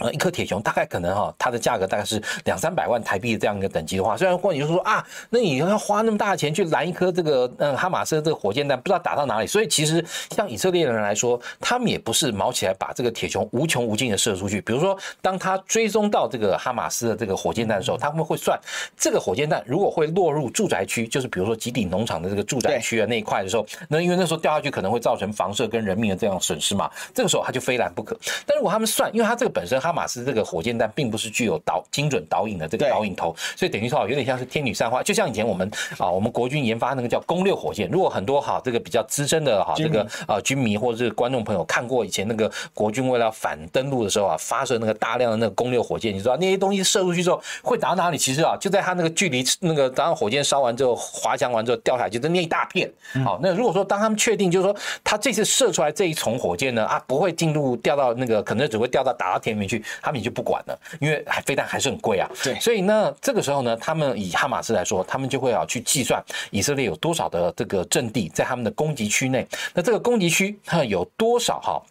[0.00, 9.46] 呃，一颗铁穹大概可能哈，它的价格大概是两三百万台币的这样一个等级的话，虽然或者你就说啊，那你要花那么大的钱去拦一颗这个嗯哈马斯的这个火箭弹，不知道打到哪里。
[9.46, 14.58] 所以其实像以色列人来说，他们也不是毛起来把这个铁穹无穷无尽的射出去。
[14.62, 18.58] 比如说，当他追踪到这个哈马斯的这个火箭弹的时候，他们会算
[18.96, 28.18] 这个火箭弹如果会落入住宅区，就是比如说吉顶农场的这个住宅区的那一块的时候，那因为那时候掉下去可能会造成房舍跟人命的这样损失嘛，这个时候他就非拦不可。
[28.46, 29.89] 但如果他们算，因为他这个本身哈。
[29.90, 37.90] 哈马斯这个火箭弹并不是具有导精准导引的这个导引头，所以等于说有点像是天女散花，就像以前我们啊，我们国军研发那个叫攻略火箭。
[37.90, 48.16] 如果很多哈这个比较资深的哈这个啊军迷或者是观众朋友看过以前那个国军为了反登陆的时候啊，发射那个大量的那个攻略火箭，你知道那些东西射出去之后会打到哪里？
[48.16, 52.88] 其实啊，就在它那个距离那个当火箭烧完之后滑翔完之后掉下来，就那一大片。
[53.24, 59.79] 好，那如果说当他们确定就是说他这次射出来这一重火箭呢啊不会进入掉到那个可能只会掉到打到天里面去。
[60.02, 62.28] 他们也就不管了，因为还飞弹还是很贵啊。
[62.42, 71.82] 对，所以呢，这个时候呢，他们以哈马斯来说，他们就会啊去计算以色列有多少的这个阵地在他们的攻击区内，那这个攻击区它有多少哈？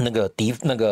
[0.00, 0.86] 那个敌那个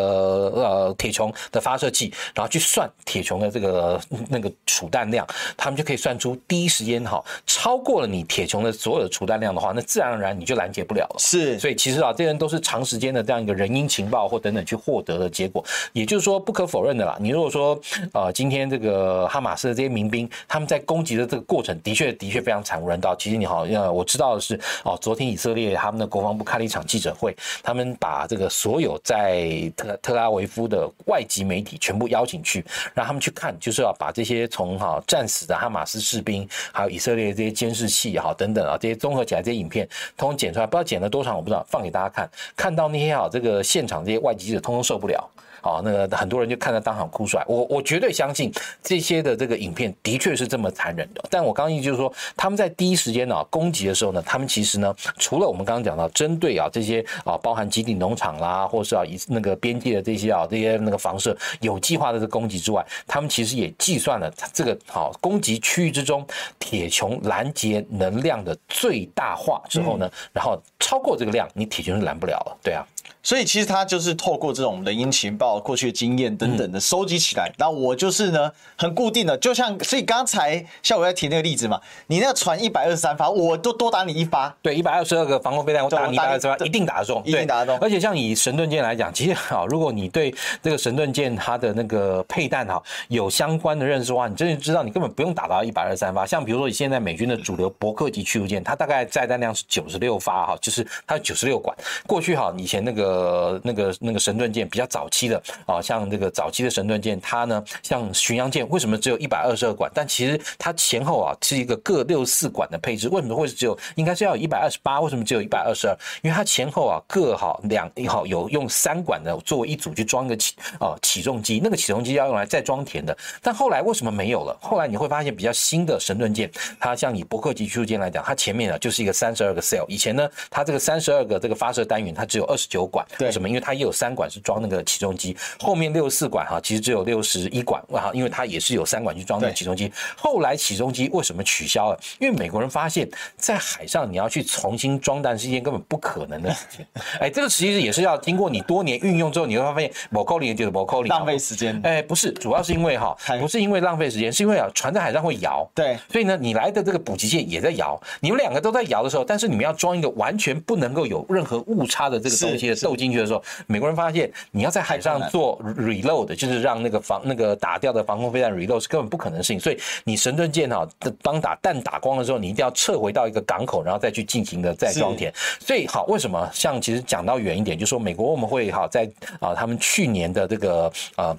[0.54, 11.16] 呃铁穹的发射器，然后去算铁穹的这个那个储弹量，他们就可以算出第一时间哈超过了你铁穹的所有的储弹量的话，那自然而然你就拦截不了了。
[11.18, 15.64] 是，所以其实啊，这些人都是长时间的这样一个人因情报或等等去获得的结果。
[15.92, 17.78] 也就是说，不可否认的啦，你如果说
[18.12, 23.14] 呃今天这个哈马斯的这些民兵他们在攻击的这个过程的确的确非常惨无人道。
[23.16, 45.28] 其实你好，呃我知道的是哦，昨天以色列他们的国防部开了一场记者会，他们把这个所有在特特拉维夫的外籍媒体全部邀请去，让他们去看，就是要把这些从哈战死的哈马斯士兵，还有以色列这些监视器哈等等啊，这些综合起来这些影片，通通剪出来，不知道剪了多长，我不知道，放给大家看，看到那些哈这个现场这些外籍记者通通受不了。
[45.64, 47.44] 好，那个很多人就看到当场哭出来。
[47.48, 51.24] 我我绝对相信这些的这个影片的确是这么残忍的。
[51.30, 66.26] 但我刚刚意思就是说，他们在第一时间呢攻击的时候呢，他们其实呢，除了我们刚刚讲到针对啊这些啊包含基地农场啦，或者是啊以那个边界的这些啊这些那个房舍有计划的这攻击之外，他们其实也计算了这个好攻击区域之中
[66.58, 72.58] 铁穹拦截能量的最大化之后呢，然后超过这个量，你铁穹是拦不了了。
[72.62, 72.86] 对啊。
[73.24, 77.50] 所以其实他就是透过这种人因情报、过去的经验等等的收集起来。
[77.56, 84.54] 那我就是呢，很固定的，就像所以刚才像我在提那个例子嘛，你那个船一百二十三发，我都多打你一发。
[84.60, 87.78] 对，一百二十二个防空飞弹，我打你一百二十发，一定打得中，一定打得中。
[87.80, 96.26] 而且像以神盾舰来讲，其实好，如果你对这个神盾舰它的那个配弹哈有相关的认识的话，你真的知道你根本不用打到一百二十三发。
[96.26, 101.74] 像比如说，你现在美军的主流伯克级驱逐舰，它大概载弹量是九十六发哈，就是它九十六管。
[102.06, 103.13] 过去哈，以前那个。
[103.14, 109.88] 呃，那个那个神盾舰比较早期的啊，像这个早期的神盾舰，它呢像巡洋舰，为什么只有一百二十二管？
[109.94, 113.08] 但其实它前后啊是一个各六四管的配置。
[113.08, 113.78] 为什么会只有？
[113.94, 115.00] 应该是要有一百二十八？
[115.00, 115.96] 为什么只有一百二十二？
[116.22, 123.16] 因为它前后啊各好两好有用三管的作为一组去装个起啊起重机，那个起重机要用来再装填的。
[123.40, 124.58] 但后来为什么没有了？
[124.60, 126.50] 后来你会发现比较新的神盾舰，
[126.80, 129.84] 它像以伯克级驱逐舰来讲，它前面啊就是一个三十二个 cell。
[129.88, 133.03] 以前呢，它这个三十二个这个发射单元，它只有二十九管。
[133.20, 133.48] 为什么？
[133.48, 139.92] 因为它也有三管是装那个起重机，后面六四管哈，其实只有六十一管哈，因为它也是有三管去装那个起重机。
[140.16, 142.00] 后来起重机为什么取消了？
[142.18, 146.86] 因为美国人发现，在海上你要去重新装弹是一件根本不可能的事情。
[147.20, 151.80] 哎，这个其实也是要经过你多年运用之后，你会发现某扣零就是某扣零，浪费时间。
[151.84, 155.68] 哎，不是，主要是因为哈，不是因为浪费时间，是因为啊，船在海上会摇。
[155.74, 163.42] 对，所以呢，你来的这个补给舰也在摇，你们两个都在摇的时候，但是你们要装一个完全不能够有任何误差的这个东西的斗进去的时候。
[163.66, 169.58] 美国人发现，你要在海上做 reload，就是让那个防那个打掉的防空飞弹 reload 是根本不可能的事情。
[169.58, 170.86] 所以你神盾舰哈，
[171.22, 175.32] 当打弹打光的时候，你一定要撤回到一个港口，然后再去进行的再装填。
[175.60, 181.36] 所以好，为什么像其实讲到远一点，就是说美国我们会哈在啊他们去年的这个呃。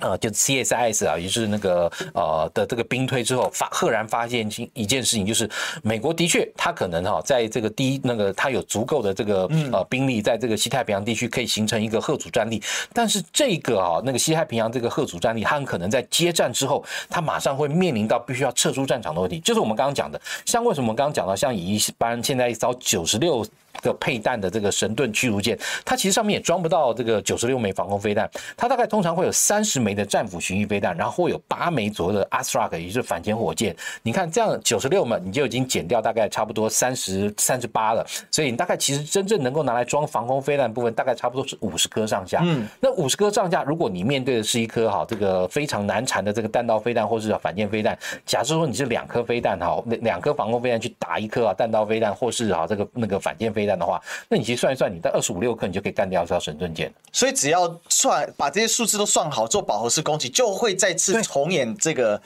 [0.00, 5.48] 呃，就 CSIS 啊，也就是那个呃的这个兵推之后，发赫然发现一件事情，就是
[5.82, 23.44] 美国的确他可能哈，在这个第一那个他有足够的这个呃兵力，在这个西太平洋地区可以形成一个赫主战力，但是这个啊那个西太平洋这个赫主战力，他很可能在接战之后，他马上会面临到必须要撤出战场的问题，就是我们刚刚讲的，像为什么我们刚刚讲到，像以一般现在一艘九十六。
[23.80, 33.74] 个配弹的这个神盾驱逐舰，它其实上面也装不到这个九十六枚防空飞弹，它大概通常会有三十枚的战斧巡弋飞弹，然后会有八枚左右的 Astrag，也就是反潜火箭。
[34.02, 42.40] 你看这样九十六枚，你就已经减掉大概差不多三十三十八了，所以你大概其实真正能够拿来装防空飞弹部分，大概差不多是五十颗上下。
[42.44, 56.92] 嗯，那五十颗上下，如果你面对的是一颗哈这个非常难缠的这个弹道飞弹或是反舰飞弹，假设说你是两颗飞弹哈，两颗防空飞弹去打一颗啊弹道飞弹或是啊这个那个反舰飞弹的话，那你其实算一算，你在二十五六颗，你就可以干掉这条神盾舰。
[57.12, 62.20] 所以只要算把这些数字都算好，做饱和式攻击，就会再次重演这个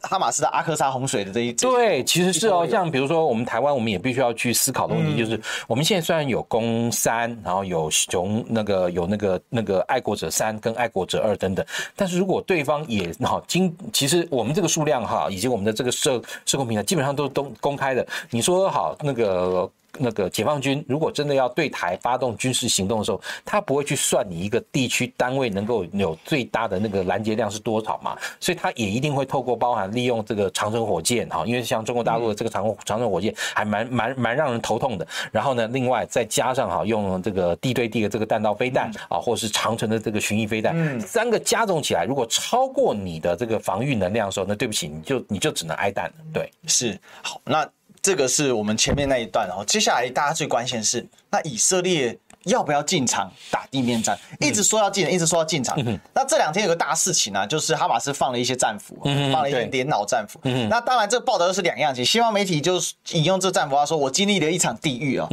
[0.00, 1.52] 哈马斯的阿克萨洪水的这一。
[1.52, 18.06] 对，其实是哦，像比如说我们台湾，我们也必须要去思考的问题，就是我们现在虽然有攻三，然后有熊那个有那个那个爱国者三跟爱国者二等等，但是如果对方也好经，其实我们这个数量哈，以及我们的这个社社工平台基本上都是都公开的。
[18.30, 19.70] 你说好那个。
[19.98, 28.14] 那个解放军如果真的要对台发动军事行动的时候，他不会去算你一个地区单位能够有最大的那个拦截量是多少嘛？
[28.38, 35.06] 所以他也一定会透过包含利用这个长城火箭哈，因为像中国大陆的这个长长城火箭还蛮蛮蛮让人头痛的。
[35.30, 46.14] 然后呢，另外再加上哈用这个地对地的这个弹道飞弹啊，或者是长城的这个巡弋飞弹，三个加总起来，如果超过你的这个防御能量的时候，那对不起，你就你就只能挨弹了。
[46.32, 47.68] 对，是好那。
[48.02, 52.16] 这个是我们前面那一段哦，接下来大家最关心的是，那以色列
[52.46, 54.18] 要不要进场打地面战？
[54.40, 55.76] 一直说要进，一直说要进场。
[56.12, 58.98] 那这两天有个大事情啊，就是哈马斯放了一些战俘，
[59.32, 60.40] 放了一些电脑战俘。
[60.68, 62.04] 那当然，这个报道又是两样情。
[62.04, 62.80] 西方媒体就
[63.12, 65.28] 引用这战俘，他说：“我经历了一场地狱啊。”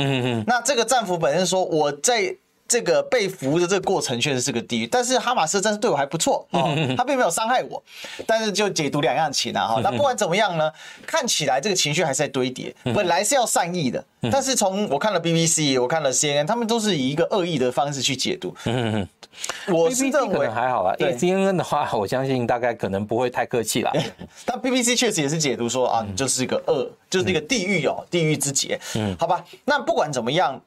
[0.45, 2.35] 那这个战俘本身说：“我在。”
[2.73, 7.83] 这个被俘的这个过程确实是个地狱，但是哈马斯真是对我还不错 哦，他并没有伤害我，
[8.25, 9.81] 但是就解读两样情啊哈。
[9.85, 10.71] 那不管怎么样呢，
[11.05, 18.55] 看起来这个情绪还是在堆叠，本来是要善意的，但是从我看了 BBC，我看了 CNN，他们都是以一个恶意的方式去解读。
[19.67, 23.91] 我是认为还好啦，对 CNN 的话，我相信大概可能不会太客气了。
[24.47, 28.79] 但 BBC 确实也是解读说啊，你就是一个恶，就是一个地狱哦，地狱之劫。
[28.95, 30.59] 嗯，好吧，那不管怎么样。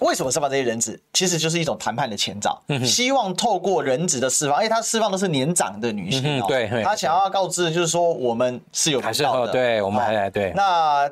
[0.00, 1.00] 为什么释放这些人质？
[1.12, 10.52] 其实就是一种谈判的前兆，希望透过人质的释放，而且他释放的是年长的女性，对，他想要告知的就是说我们是有还是的，对，我们还来对。
[10.54, 11.10] 那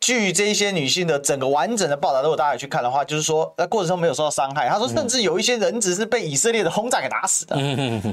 [0.00, 4.68] 据这一些女性的整个完整的报道，如果大家去看的话，就是说在过程中没有受到伤害。
[4.68, 7.56] 他说，甚至有一些人质是被以色列的轰炸给打死的。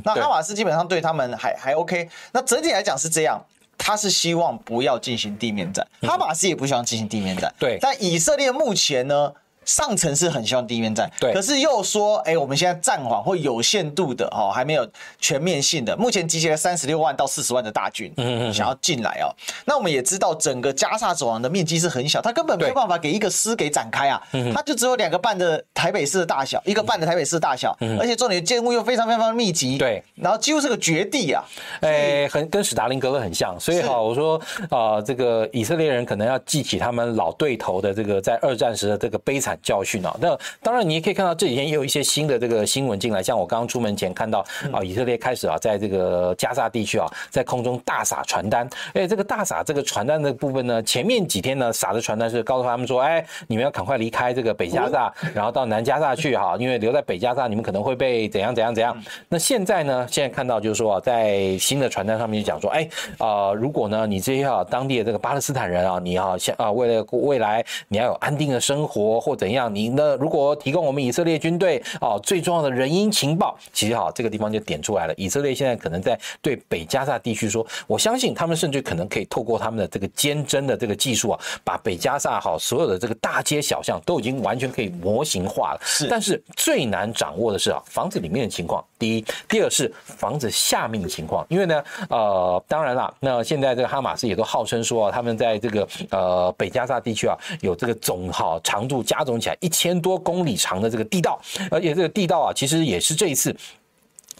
[0.06, 2.08] 那哈马斯基本上对他们还还 OK。
[2.32, 3.44] 那整体来讲是这样，
[3.78, 7.54] 他是希望不要进行地面战，哈马斯也不希望进行地面战。
[7.60, 9.34] 对，但以色列目前呢？
[9.64, 14.88] 上层是很希望地面战，对，可是又说，哎、欸，我们现在暂缓或有限度的哦，还没有
[15.20, 15.96] 全面性的。
[15.96, 19.30] 目前集结了三十六万到四十万的大军，嗯嗯，想要进来哦。
[19.66, 24.20] 那我们也知道，整个加萨走廊的面积是很小，它根本没有办法给一个师给展开啊，
[24.54, 31.44] 它就只有两个半的台北市的大小，一个半的台北市的大小，而且重点建物又非常非常的密集，对，然后几乎是个绝地啊，
[31.82, 34.42] 哎、欸，很跟史达林格勒很像，所以哈，我说
[34.72, 39.51] 啊、呃，这个以色列人可能要记起他们老对头的这个在二战时的这个悲惨。
[39.62, 40.16] 教训啊！
[40.20, 48.70] 那当然，你也可以看到这几天也有一些新的这个新闻进来，像我刚刚出门前看到啊，以色列开始啊，在这个加沙地区啊，在空中大撒传单。
[48.94, 58.96] 哎，这个大撒这个传单的部分呢，前面几天呢撒的传单是告诉他们说，哎，你们要赶快离开这个北加沙，然后到南加沙去哈， 因为留在北加沙你们可能会被怎样怎样怎样。
[59.30, 62.88] 那现在呢，现在看到就是说，在新的传单上面就讲说，哎
[63.18, 75.14] 啊，如果呢你这些啊当地的这个巴勒斯坦人啊，你要像啊，为了未来你要有安定的生活或怎样，你呢如果提供我们以色列军队哦最重要的人因情报，其实哈这个地方就点出来了。
[75.18, 85.80] 以色列现在可能在对北加沙地区说，我相信他们甚至可能可以透过他们的这个监侦的这个技术啊，把北加沙哈所有的这个大街小巷都已经完全可以模型化了。
[85.84, 88.86] 是，但是最难掌握的是啊房子里面的情况。
[89.00, 91.44] 第一，第二是房子下面的情况。
[91.50, 103.56] 因为呢呃当然了，那现在这个哈马斯也都号称说啊，他们在这个呃北加沙地区啊有这个总哈长度加总起来一千多公里长的这个地道，而且这个地道啊，其实也是这一次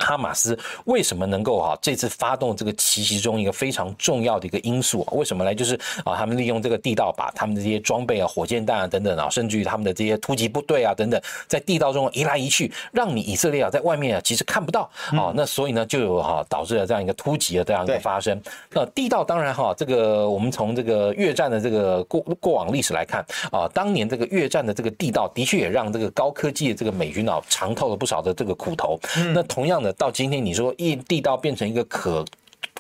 [0.02, 5.14] 哈马斯为什么能够哈这次发动这个奇袭中一个非常重要的一个因素啊？
[5.14, 5.54] 为什么呢？
[5.54, 15.32] 就是啊，他们利用这个地道把他们的这些装备啊、火箭弹啊等等啊，甚至于他们的这些突击部队啊等等，在地道中移来移去，让你以色列啊在外面啊其实看不到啊。
[15.36, 18.42] 那所以呢，就有哈导致了这样一个突击的这样一个发生。
[18.72, 29.00] 那地道当然哈，这个我们从这个越战的这个过过往历史来看啊，当年这个越战的这个地道的确也让这个高科技的这个美军啊尝透了不少的这个苦头。
[29.34, 29.91] 那同样的。
[29.94, 32.26] 到今天，你说一地道变成一个可。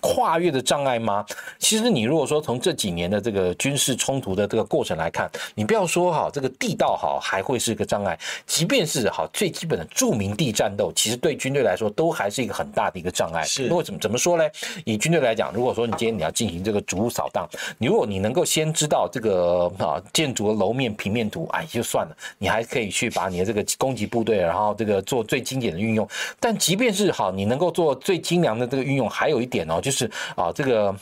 [0.02, 1.26] 跨越的障碍吗？
[1.60, 13.44] 其实你如果说从这几年的这个军事冲突的这个过程来看，你不要说哈这个地道哈还会是个障碍，即便是好最基本的著名地战斗，其实对军队来说都还是一个很大的一个障碍。
[13.44, 14.44] 是，因为怎么怎么说呢？
[14.86, 17.48] 以军队来讲，如果说你今天你要进行这个逐屋扫荡，
[17.78, 26.08] 你如果你能够先知道这个啊建筑的楼面平面图，哎就算了，你还可以去把你的这个攻击部队，然后这个做最精简的运用。
[26.40, 30.96] 但即便是好，你能够做最精良的这个运用，还有一点哦，就就是啊，这个，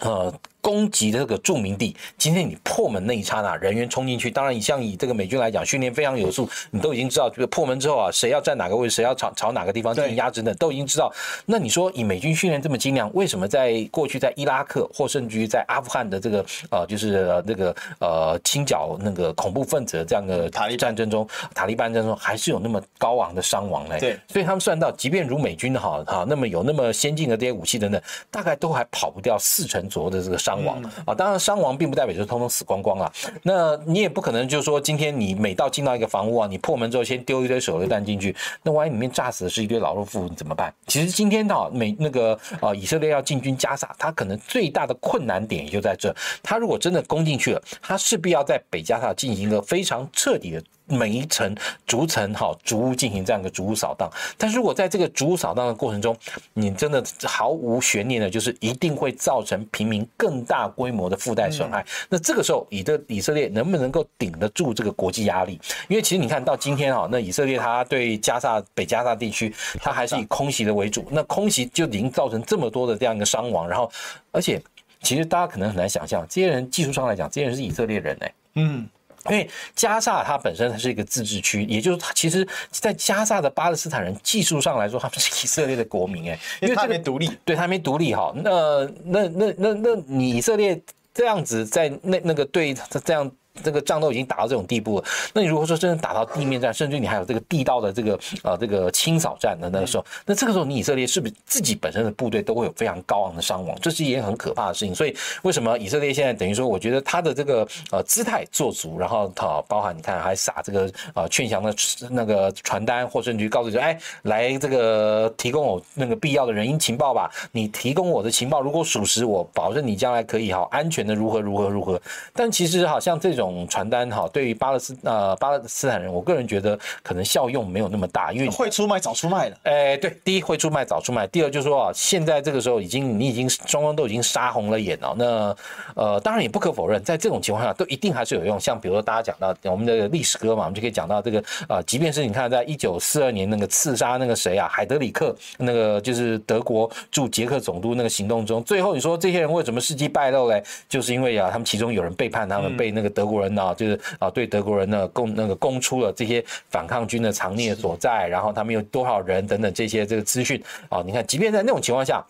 [0.00, 0.40] 呃。
[0.64, 4.30] 攻击的这个著名地，今天你破门那一刹那，人员冲进去。
[4.30, 11.12] 当然，你像以这个美军来讲，训练非常有素，你都已经知道这个破门之后啊，谁要站哪个位置，谁要朝朝哪个地方进行压制呢，都已经知道。
[11.44, 20.48] 那你说以美军训练这么精良，为什么在过去在伊拉克或甚至于在阿富汗的这个呃，就是那个呃清剿那个恐怖分子的这样的
[20.78, 24.00] 战争中，塔利班战争中还是有那么高昂的伤亡呢？
[24.00, 28.00] 对，所以他们算到，即便如美军哈哈那么有那么先进的这些武器等等，
[28.30, 30.53] 大概都还跑不掉四成左右的这个伤。
[30.54, 33.12] 伤亡啊，当然伤亡并不代表就是通通死光光啊。
[33.42, 40.72] 那你也不可能就是说，今天你每到进到一个房屋啊，你破门之后先丢一堆手榴弹进去，那万一里面炸死的是一堆老弱妇孺怎么办？
[40.86, 46.14] 其实今天啊，美那个啊，以色列要进军加沙，他可能最大的困难点也就在这。
[46.42, 50.62] 他如果真的攻进去了，他势必要在北加沙进行一个非常彻底的。
[50.86, 51.54] 每一层
[51.86, 56.14] 逐层哈逐屋进行这样一个逐屋扫荡，但是如果在这个逐屋扫荡的过程中，
[56.52, 61.84] 你真的毫无悬念的，就是一定会造成平民更大规模的附带损害。
[62.10, 65.58] 那这个时候，以的以色列能不能够顶得住这个国际压力？
[65.88, 73.90] 因为其实你看到今天哈，那以色列它对加萨北加萨地区，它还是以空袭的为主，那空袭就已经造成这么多的这样一个伤亡，然后
[74.32, 74.60] 而且
[75.00, 78.86] 其实大家可能很难想象，这些人技术上来讲，这些人是以色列人哎，嗯。
[79.30, 88.32] 因为加萨它本身它是一个自治区，也就是它其实，在加萨的巴勒斯坦人技术上来说，他们是以色列的国民哎，因为他没独立，对他没独立哈。
[88.36, 90.80] 那那那那那你以色列
[91.12, 93.30] 这样子在那那个对这样。
[93.62, 103.78] 这个仗都已经打到这种地步了，那你如果说真的打到地面战，甚至你还有这个地道的这个呃这个清扫战的那个时候，那这个时候你以色列是不是自己本身的部队都会有非常高昂的伤亡？
[103.80, 104.92] 这是一件很可怕的事情。
[104.92, 111.72] 所以为什么以色列现在等于说，我觉得他的这个呃姿态做足，然后他包含你看还撒这个呃劝降的
[112.10, 117.30] 那个传单，或甚至于告诉你说，哎，来这个提供我那个必要的人因情报吧。
[117.52, 122.02] 你提供我的情报如果属实，我保证你将来可以好安全的如何如何如何。
[122.32, 123.43] 但其实好像这种。
[123.44, 129.56] 种传单哈，对于巴勒斯呃巴勒斯坦人，我个人觉得可能效用没有那么大，因为会出卖早出卖的。
[129.64, 135.14] 哎，对，第一会出卖早出卖，第二就是说啊，现在这个时候已经你已经双方都已经杀红了眼了。
[135.18, 135.56] 那
[135.94, 138.58] 呃，当然也不可否认，在这种情况下都一定还是有用。
[138.58, 141.38] 像比如说大家讲到我们的历史歌嘛，我们就可以讲到这个
[141.68, 150.62] 啊、呃，即便是你看在一九四二年那个刺杀那个谁啊，海德里克那个就是德国驻捷克总督那个行动中，最后你说这些人为什么事迹败露嘞？
[150.88, 153.33] 就是因为啊，他们其中有人背叛他们，被那个德国。
[153.34, 162.24] 国人呢，就是啊，对德国人呢供那个供出了这些反抗军的藏匿所在，然后他们有多少人等等这些这个资讯啊，你看，即便在那种情况下。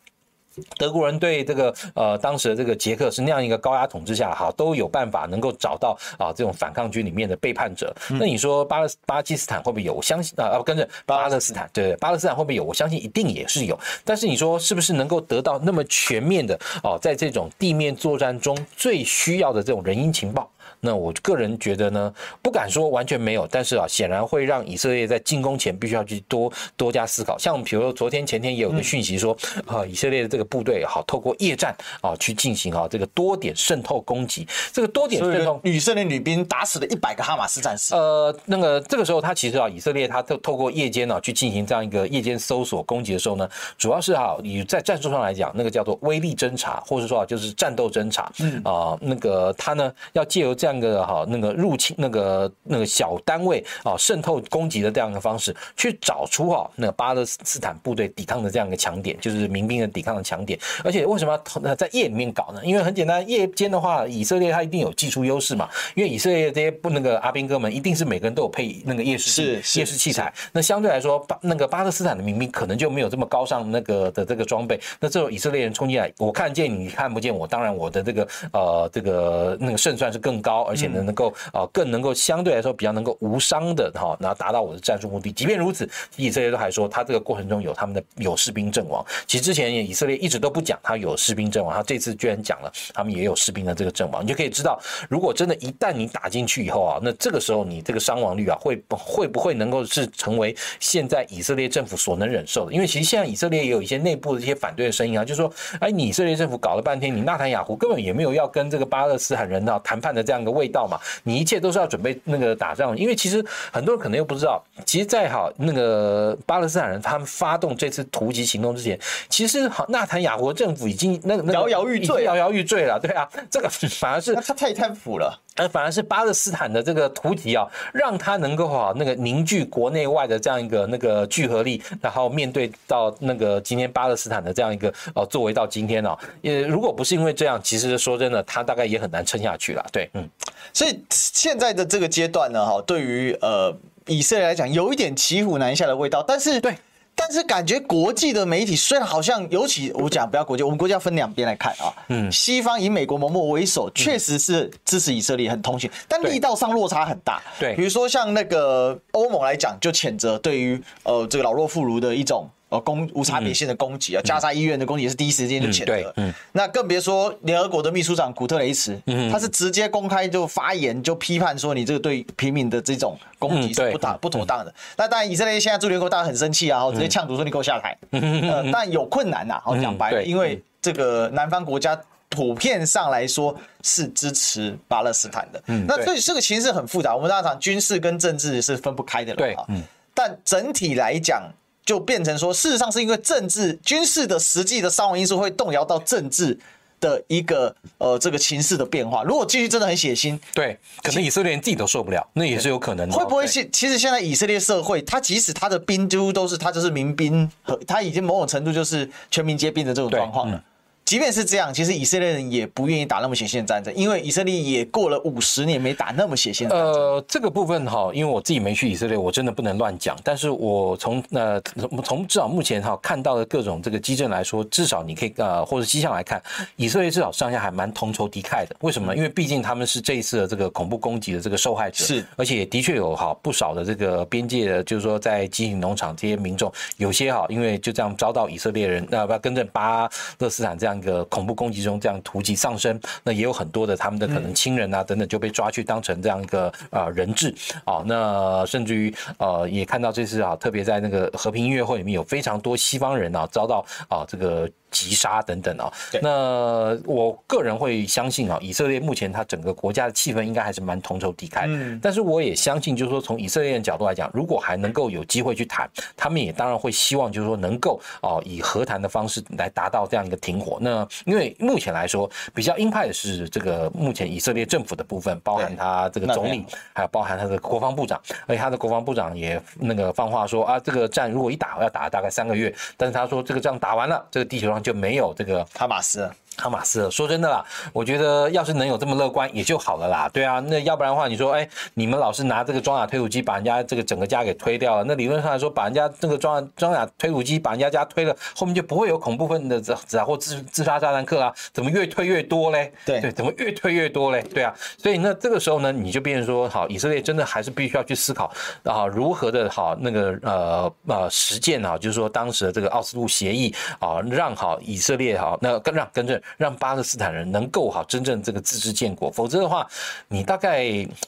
[0.79, 7.93] 德国人对这个呃当时的这个捷克是那样一个高压统治下，哈，都有办法能够找到啊这种反抗军里面的背叛者。
[8.09, 9.93] 那你说巴勒巴基斯坦会不会有？
[9.95, 12.63] 我相信啊，跟着巴勒斯坦，对，巴勒斯坦会不会有？
[12.63, 13.77] 我相信一定也是有。
[14.05, 20.49] 但是你说是不是能够得到那么全面的哦，在这种地面作战中最需要的这种人因情报？
[20.85, 27.37] 那我个人觉得呢，不敢说完全没有，但是啊，显然会让以色列在进攻前必须要去多多加思考。
[27.37, 30.45] 像比如说昨天前天也有个讯息说，啊，以色列的这个。
[30.45, 34.47] 部队好，透过夜战啊去进行啊这个多点渗透攻击。
[34.72, 37.95] 这个多点渗透，以色列女兵打死了一百个哈马斯战士。
[37.95, 48.30] 呃，那个这个时候，他其实啊，以色列他透透过夜间呢去进行这样一个夜间搜索攻击的时候呢，主要是哈以在战术上来讲，那个叫做威力侦察，或者说啊就是战斗侦察。
[48.39, 60.59] 嗯啊，那个他呢要借由由这样一个哈那个入侵那个那个小单位啊渗透攻击的这样一个方式，去找出哈那个巴勒斯坦部队抵抗的这样一个强点，就是民兵的抵抗的强点。
[60.83, 62.61] 而且为什么要在夜里面搞呢？
[62.64, 65.68] 因为很简单，夜间的话，以色列它一定有技术优势嘛。
[65.95, 70.33] 因为以色列这些不那个阿兵哥们，一定是每个人都有配那个夜视夜视器材。
[70.53, 74.79] 那相对来说，巴那个巴勒斯坦的民兵可能就没有这么高尚那个的这个装备。
[75.01, 85.33] 那这种以色列人冲进来，我看见你看不见我，当然我的这个呃这个那个胜算是更高，而且呢能够啊更能够相对来说比较能够无伤的哈，然后达到我的战术目的。
[85.33, 89.05] 即便如此，以色列都还说他这个过程中有他们的有士兵阵亡。
[89.27, 102.73] 其实之前以色列一直都不讲他有士兵阵亡，他这次居然讲了他们也有士兵的这个阵亡，你就可以知道，如果真的一旦你打进去以后啊，那这个时候你这个伤亡率啊会会不会能够是成为现在以色列政府所能忍受的？
[102.73, 112.97] 因为其实现在以色列也有一些内部的一些反对的声音啊，就是说，哎，你以色列政府搞了半天，你纳坦雅胡根本也没有要跟这个巴勒斯坦人啊谈判的这样一个味道嘛，你一切都是要准备那个打仗。
[112.97, 123.01] 因为其实很多人可能又不知道，其实在好那个巴勒斯坦人他们发动这次突击行动之前，其实好纳坦雅胡政府已经那个摇摇欲坠，摇摇欲坠了。
[123.01, 125.40] 对啊，这个反而是他太贪腐了。
[125.57, 139.87] 呃，反而是巴勒斯坦的这个突击啊，让他能够哈那个凝聚国内外的这样一个那个聚合力，然后面对到那个今天巴勒斯坦的这样一个呃作为到今天哦，也如果不是因为这样，其实说真的，他大概也很难撑下去了。
[139.93, 140.29] 对，嗯，
[140.73, 143.73] 所以现在的这个阶段呢，哈，对于呃
[144.07, 146.77] 以色列来讲，有一点骑虎难下的味道，但是对。
[147.15, 151.93] 但是感觉国际的媒体虽然好像，尤其我讲不要国际，我们国家分两边来看啊。
[152.09, 157.41] 嗯，西方以美国盟盟为首，确实是支持以色列，很同情，但力道上落差很大。
[157.59, 162.49] 对，比如说像那个欧盟来讲，就谴责对于呃这个老弱妇孺的一种。
[162.81, 164.22] 攻无差别性的攻击啊！
[164.25, 166.12] 加沙医院的攻击也是第一时间就谴责。
[166.16, 174.75] 嗯，那更别说联合国的秘书长古特雷茨，嗯，他是直接公开就发言就批判说你这个对平民的这种攻击是不妥不妥当的。
[174.97, 177.97] 那当然，以色列现在驻联合国大很生气啊，直接呛阻说你给我下台。
[178.11, 181.99] 呃，但有困难呐，好讲白了，因为这个南方国家
[182.29, 185.62] 普遍上来说是支持巴勒斯坦的。
[185.66, 189.37] 嗯，那所以这个情势很复杂，我们大家讲军事跟政治是分不开的了。
[189.37, 191.43] 对，嗯，但整体来讲。
[191.85, 196.59] 就变成说，事实上是因为政治军事的实际的伤亡因素会动摇到政治
[197.01, 199.22] 的一个呃这个情势的变化。
[199.22, 203.14] 如果继续真的很血腥，对，可能以色列人自己都受不了，那也是有可能的。
[203.14, 210.62] 会不会现其实现在以色列社会，他即使他的兵几乎都是他就是民兵和他已经某种程度就是全民皆兵的这种状况了。
[211.05, 216.93] 即便是这样，其实以色列人也不愿意打那么血腥的战争，因为以色列也过了五十年没打那么血腥的战争。
[216.93, 220.17] 呃，这个部分哈，因为我自己没去以色列，我真的不能乱讲。
[220.25, 221.61] 但是我从呃
[222.03, 226.43] 从至少目前哈看到的各种这个基证来说，至少你可以呃或者迹象来看，
[226.77, 228.75] 以色列至少上下还蛮同仇敌忾的。
[228.81, 229.17] 为什么呢？
[229.17, 254.70] 因为毕竟他们是这一次的这个恐怖攻击的这个受害者，是，而且的确有哈不少的这个边界的，就是说在基辅农场这些民众，有些哈因为就这样遭到以色列人那不要跟着巴勒斯坦这样一个恐怖攻击中这样突击上升，那也有很多的他们的可能亲人啊等等就被抓去当成这样一个呃人质啊，那甚至于呃也看到这次啊，特别在那个和平音乐会里面有非常多西方人啊遭到啊这个。
[254.95, 255.92] 击杀等等啊，
[256.22, 261.64] 那我个人会相信啊，以色列目前它整个国家的气氛应该还是蛮同仇敌忾。
[261.66, 270.78] 嗯，但是我也相信，就是说从以色列的角度来讲，如果还能够有机会去谈，他们也当然会希望，就是说能够哦以和谈的方式来达到这样一个停火。
[270.80, 284.84] 那因为目前来说比较鹰派的是这个目前以色列政府的部分，包含他这个总理，还有包含他的国防部长，而且他的国防部长也那个放话说啊，这个战如果一打要打大概三个月，但是他说这个仗打完了，这个地球上。
[284.85, 286.30] 就没有这个哈马斯。
[286.57, 290.29] 哈马斯，说真的啦，我觉得要是能有这么乐观也就好了啦。
[290.33, 301.55] 对啊，那要不然的话，你说，哎，你们老是拿这个装甲推土机把人家这个整个家给推掉了，那理论上来说，把人家这个装装甲推土机把人家家推了，后面就不会有恐怖分子的或自自杀炸弹客啊？
[301.73, 302.93] 怎么越推越多嘞？
[303.05, 304.43] 对对，怎么越推越多嘞？
[304.55, 308.51] 对啊，所以那这个时候呢，你就变成说，好，以色列真的还是必须要去思考
[308.85, 319.88] 啊，如何的好那个呃呃实践啊，就是说当时的这个奥斯陆协议啊，让好以色列好那跟让跟着让巴勒斯坦人能够好真正这个自治建国，否则的话，
[320.28, 320.86] 你大概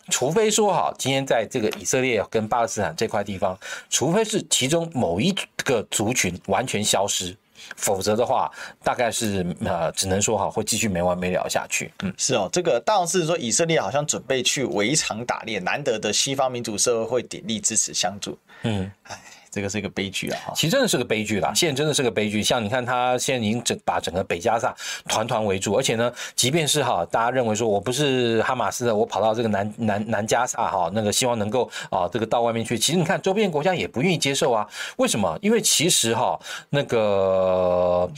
[0.08, 3.58] 除非说好，今天在这个以色列跟巴勒斯坦这块地方，
[3.90, 7.36] 除非是其中某一个族群完全消失，
[7.76, 8.50] 否则的话，
[8.82, 11.92] 大概是呃只能说哈会继续没完没了下去。
[12.02, 18.38] 嗯，是哦，这个当然是说以色列好像准备去围场打猎，难得的西方民主社会会鼎力支持相助。
[18.62, 19.18] 嗯，哎。
[19.56, 20.52] 这个是一个悲剧啊！
[20.54, 22.42] 其实真的是个悲剧啦，现在真的是个悲剧。
[22.42, 24.76] 像你看，他现在已经整把整个北加萨
[25.08, 32.78] 团团围住，而且呢，即便是哈，大家认为说我不是哈马斯的，我跑到这个南南南加萨哈，那个希望能够啊这个到外面去。
[32.78, 34.68] 其实你看，周边国家也不愿意接受啊。
[34.98, 35.38] 为什么？
[35.40, 36.38] 因为其实哈
[36.68, 38.10] 那个。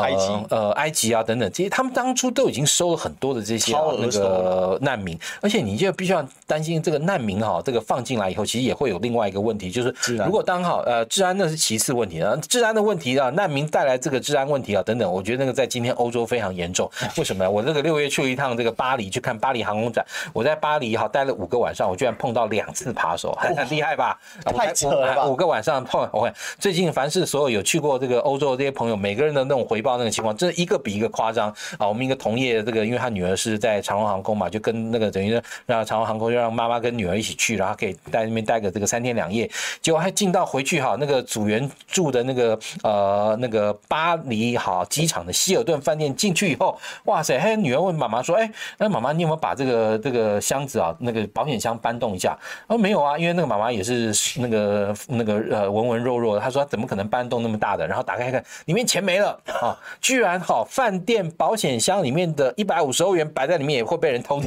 [0.00, 16.90] 埃及呃，埃及啊等等，其实他们当初都已经收了很多的这些那个难民，而且你就必须要担心这个难民哈，这个放进来以后，其实也会有另外一个问题，就是如果当好呃治安那是其次问题啊，治安的问题啊，难民带来这个治安问题啊等等，我觉得那个在今天欧洲非常严重。
[17.16, 17.50] 为什么呢？
[17.50, 24.18] 我这个六月去了一趟这个巴黎去看巴黎航空展，我在巴黎哈待了五个晚上，我居然碰到两次扒手，很 很厉害吧？
[24.44, 25.24] 太扯了吧！
[25.26, 29.83] 五个晚上碰，我看最近凡是所有有去过这个欧洲的这些朋友，每个人的那种回。
[29.84, 31.86] 报那个情况，这一个比一个夸张啊！
[31.86, 39.48] 我们一个同业，这个因为他女儿是在长荣航空嘛，就跟那个等于说让长荣航空就让妈妈跟女儿一起去，然后可以在那边待个这个三天两夜。
[39.82, 47.38] 结果还进到回去哈，那个组员住的那个呃那个巴黎哈机场的希尔顿饭店进去以后，哇塞！
[47.38, 57.86] 嘿，女儿问妈妈说：“哎，那妈妈你有没有把这个这个箱子啊，那个保险箱搬动一下？”哦，没有啊，因为那个妈妈也是那个那个呃文文弱弱的，她说怎么可能搬动那么大的？
[57.86, 59.73] 然后打开看，里面钱没了啊！
[60.00, 64.40] 居然好，饭店保险箱里面的一百五十欧元摆在里面也会被人偷。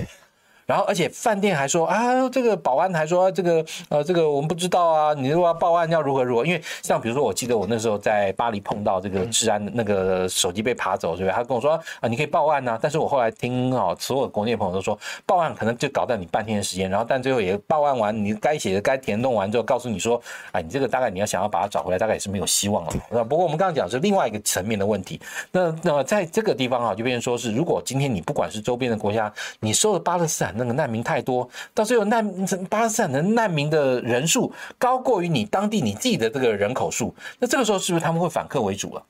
[0.67, 5.13] 然后，而且饭店还说啊，这个保安还说这个呃，这个我们不知道啊。
[5.13, 6.45] 你如果要报案要如何如何？
[6.45, 11.33] 因为像比如说，我记得我那时候在巴黎碰到这个治安那个手机被扒走，对不对？
[11.33, 12.77] 他跟我说啊，你可以报案呐。
[12.81, 16.89] 但是我后来听啊，所有国内朋友都说，报案可能就搞到你半天的时间。
[16.89, 22.93] 然后，但最后也报案完，你该写的该填弄完之后，告诉你说，啊，你这个大概你要想要把它找回来，大概也是没有希望了。
[23.09, 25.21] 那不过我们刚刚讲是另外一个层面的问题。
[25.49, 31.47] 那那么在这个地方啊，就变成说是，如果今天你不管是周边的国家，你收了巴勒斯坦那个难民太多。
[31.73, 32.27] 到最后，难
[32.69, 39.03] 巴勒斯坦的难民的人数高过于你当地你自己的这个人口数，那这个时候是不是他们会反客为主了？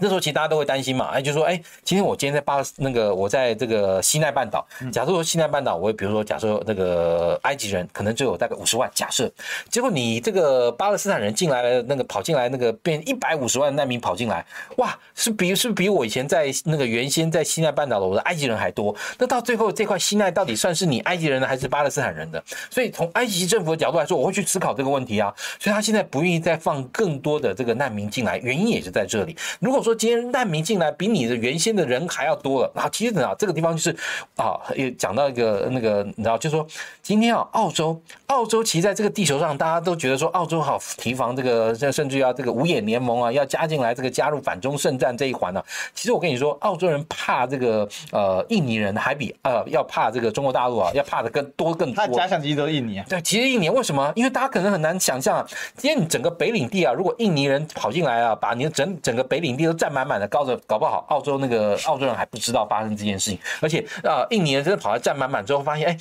[0.00, 9.30] 那时候其实大家都会担心嘛，哎，就说，哎，今天我今天在巴那个我在这个西奈半岛，假设说西奈半岛，我比如说假设那个埃及人可能就有大概五十万，假设，
[9.68, 14.44] 结果你这个巴勒斯坦人进来了，那个跑进来那个变一百五十万难民跑进来，
[14.76, 22.42] 哇，是比是比我以前在那个原先在西奈半岛的我的埃及人还多，那到最后这块西奈到底算是你埃及人的还是巴勒斯坦人的？
[22.70, 29.36] 所以从埃及政府的角度来说，我会去思考这个问题啊，所以他现在不愿意再放更多的这个难民进来，原因也是在这里。
[29.60, 32.86] 如果说说今天难民进来比你的原先的人还要多了啊！
[32.92, 33.90] 其实啊，这个地方就是
[34.36, 36.66] 啊，也讲到一个那个，你知道，就是说
[37.00, 45.62] 今天啊，澳洲，澳洲其实在这个地球上，大家都觉得说澳洲好提防这个，甚至要这个五眼联盟啊，要加进来这个加入反中圣战这一环呢、
[45.94, 52.06] 其实我跟你说，澳洲人怕这个呃印尼人还比呃要怕这个中国大陆啊，要怕的更多更多。
[52.06, 53.06] 他假想敌都是印尼啊。
[53.08, 54.12] 对，其实印尼为什么？
[54.14, 55.42] 因为大家可能很难想象，
[55.78, 60.18] 今天你整个北领地啊，如果印尼人跑进来啊，把你的整整个北领地都占满满。
[60.28, 65.98] 高着搞不好，澳洲那个澳洲人还不知道发生这件事情，而且啊，印尼人真的跑来站满满之后，发现哎，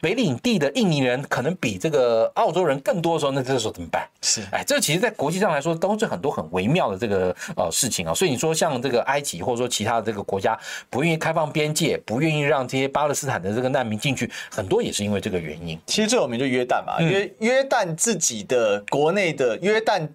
[0.00, 4.04] 北领地的印尼人可能比这个澳洲人更多的时候，那这个时候怎么办？
[4.22, 8.12] 是哎，这其实，在国际上来说，都是很多很微妙的这个呃事情啊。
[8.12, 10.58] 所以你说像这个埃及，或者说其他的这个国家
[10.88, 15.78] 不愿意开放边界，不愿意让这些巴勒斯坦的这个难民进去，很多也是因为这个原因。
[15.86, 20.08] 其实最有名就约旦嘛，约、嗯、约旦自己的国内的约旦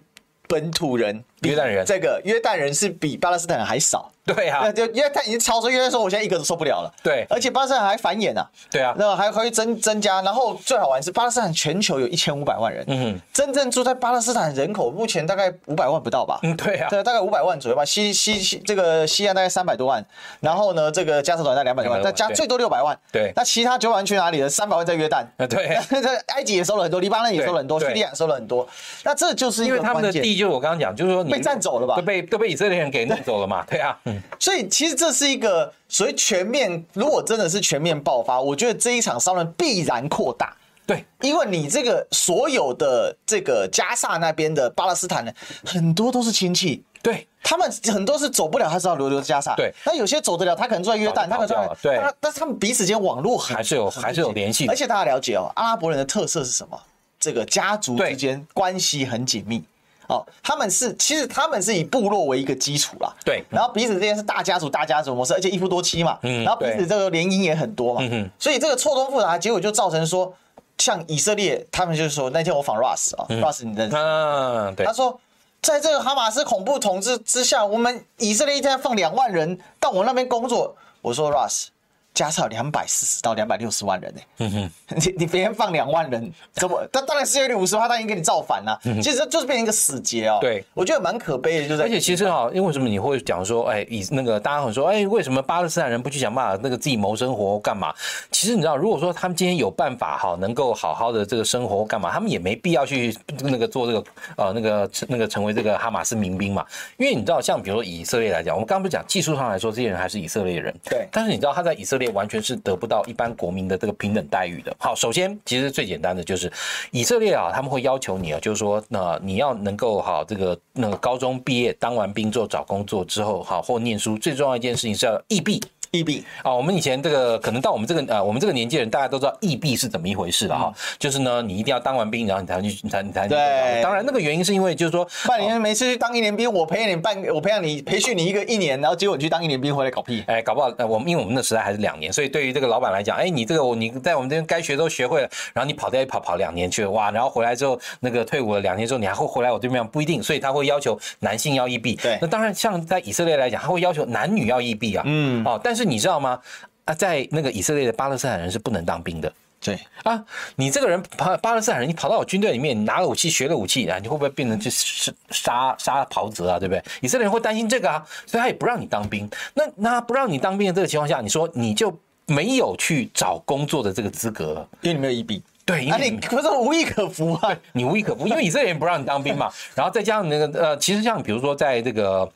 [0.48, 1.24] 本土人。
[1.42, 4.12] 约旦人，这个约旦人是比巴勒斯坦人还少。
[4.26, 6.92] 对啊，就约旦已经超出，约旦说我现在一个都受不了了。
[7.04, 8.50] 对，而且巴勒斯坦还繁衍啊。
[8.72, 10.20] 对啊，那还会增增加。
[10.24, 16.40] 然后最好玩是巴勒斯坦全球有一千五百万人，嗯，真正住在巴勒斯坦人口目前大概五百万不到吧？
[16.42, 17.86] 嗯，对啊，对，大概五百万左右吧。
[17.86, 20.04] 西西西，这个西岸大概三百多万，
[20.40, 22.98] 然后呢，这个加沙走廊两百多万，再加最多六百万。
[23.12, 24.50] 对，那其他九百万去哪里了？
[24.50, 25.24] 三百万在约旦。
[25.48, 28.68] 对，在埃及也收了很多，黎巴嫩也收了很多，叙利亚收了很多。
[29.04, 31.96] 那这就是因为他们的地，就是我刚刚讲，就是说你被占走了吧？
[31.96, 33.64] 都被都被以色列人给弄走了嘛？
[33.70, 34.96] 对啊，嗯，所以其实。
[34.96, 40.56] 这是一个所谓全面，如果真的是全面爆发，我觉得这一场骚乱必然扩大。
[40.88, 49.54] 对，因为你这个所有的这个加萨那边的巴勒斯坦人，很多都是亲戚，对他们很多是走不了，他知道留留加萨。
[49.56, 56.80] 对，那有些走得了，他可能住在约旦，他可能在对，但是他们彼此间网络还是有还是有联系，而且大家了解哦，阿拉伯人的特色是什么？
[57.20, 59.62] 这个家族之间关系很紧密。
[60.08, 70.34] 哦，他们是其实他们是以部落为一个基础啦，对，然后彼此之间是大家族大家族模式，而且一夫多妻嘛，嗯，然后彼此这个联姻也很多嘛，嗯，所以这个错综复杂，结果就造成说，
[70.78, 73.96] 像以色列，他们就是说那天我访 Russ 啊，Russ 你认识？
[73.96, 75.20] 嗯，对，他说
[75.62, 81.68] 在这个哈马斯恐怖统治之下，我们以色列一天放两万人到我那边工作，我说 Russ。
[82.16, 84.26] 加上两百四十到两百六十万人呢、欸。
[84.40, 86.84] 嗯哼， 你你别人放两万人， 怎么？
[86.92, 88.80] 他当然是有点五十万，他已经给你造反了。
[89.04, 90.40] 其实就是变成一个死结哦。
[90.42, 91.84] 对，我觉得蛮可悲的，就是。
[91.84, 97.94] 而且其实哈，因为什么你会讲说，哎，以那个大家很说，哎，为什么巴勒斯坦人不去想办法那个自己谋生活干嘛？
[98.32, 104.04] 其实你知道，如果说他们今天有办法哈，能够好好的这个生活干嘛，他们也没必要去那个做这个
[104.38, 106.66] 呃那个那个成为这个哈马斯民兵嘛。
[106.98, 110.74] 因为你知道，像比如说以色列来讲，我们刚刚不是讲技术上来说，这些人还是以色列人。
[110.86, 111.08] 对。
[111.12, 114.76] 但是你知道他在以色列完全是得不到一般国民的这个平等待遇的。
[114.80, 116.52] 好，首先其实最简单的就是
[116.92, 125.62] 以色列啊，他们会要求你啊，就是说那你要能够好这个那个高中毕业当完兵做找工作之后好或念书，最重要一件事情是要异地。
[125.96, 130.74] 役毕啊，我们以前这个可能到我们这个呃，我们这个年纪人，大家都知道役毕是怎么一回事了哈。
[131.00, 133.30] 就是呢，你一定要当完兵，然后你才能去，你才你才能。
[133.30, 133.82] 对。
[133.82, 140.24] 当然，那个原因是因为就是说，半年没事去当一年兵，我培养你半，我培养你培训你一个一年，然后结果你去当一年兵回来搞屁。
[140.28, 151.96] 哎，搞不好我们因为我们那时代还是两年，所以对于这个老板来讲，哎，你这个我你在我们这边该学都学会了，然后你跑掉一跑跑两年去了，哇，然后回来之后那个退伍了两年之后，你还会回来我对面不一定，所以他会要求男性要役毕。
[151.96, 152.18] 对。
[152.22, 155.04] 那当然，像在以色列来讲，他会要求男女要役毕啊。
[155.06, 155.44] 嗯。
[155.46, 156.40] 哦，但是你知道吗？
[156.86, 159.32] 啊，在那个以色列的巴勒斯坦人是不能当兵的。
[159.62, 160.24] 对啊，
[160.58, 166.60] 你这个人巴巴勒斯坦人，你跑到我军队里面，你拿了武器，学了武器啊，你会不会变成就是杀杀袍泽啊？
[166.60, 166.84] 对不对？
[167.02, 169.28] 以色列人会担心这个啊，所以他也不让你当兵。
[169.56, 171.92] 那那不让你当兵的这个情况下，你说你就
[172.28, 175.42] 没有去找工作的这个资格，因为你没有一笔。
[175.66, 177.58] 对，因为，你不是无役可服啊？
[177.74, 179.52] 你无役可服，因为以色列人不让你当兵嘛。
[179.74, 182.32] 然后再加上那个呃，其实像比如说在这个。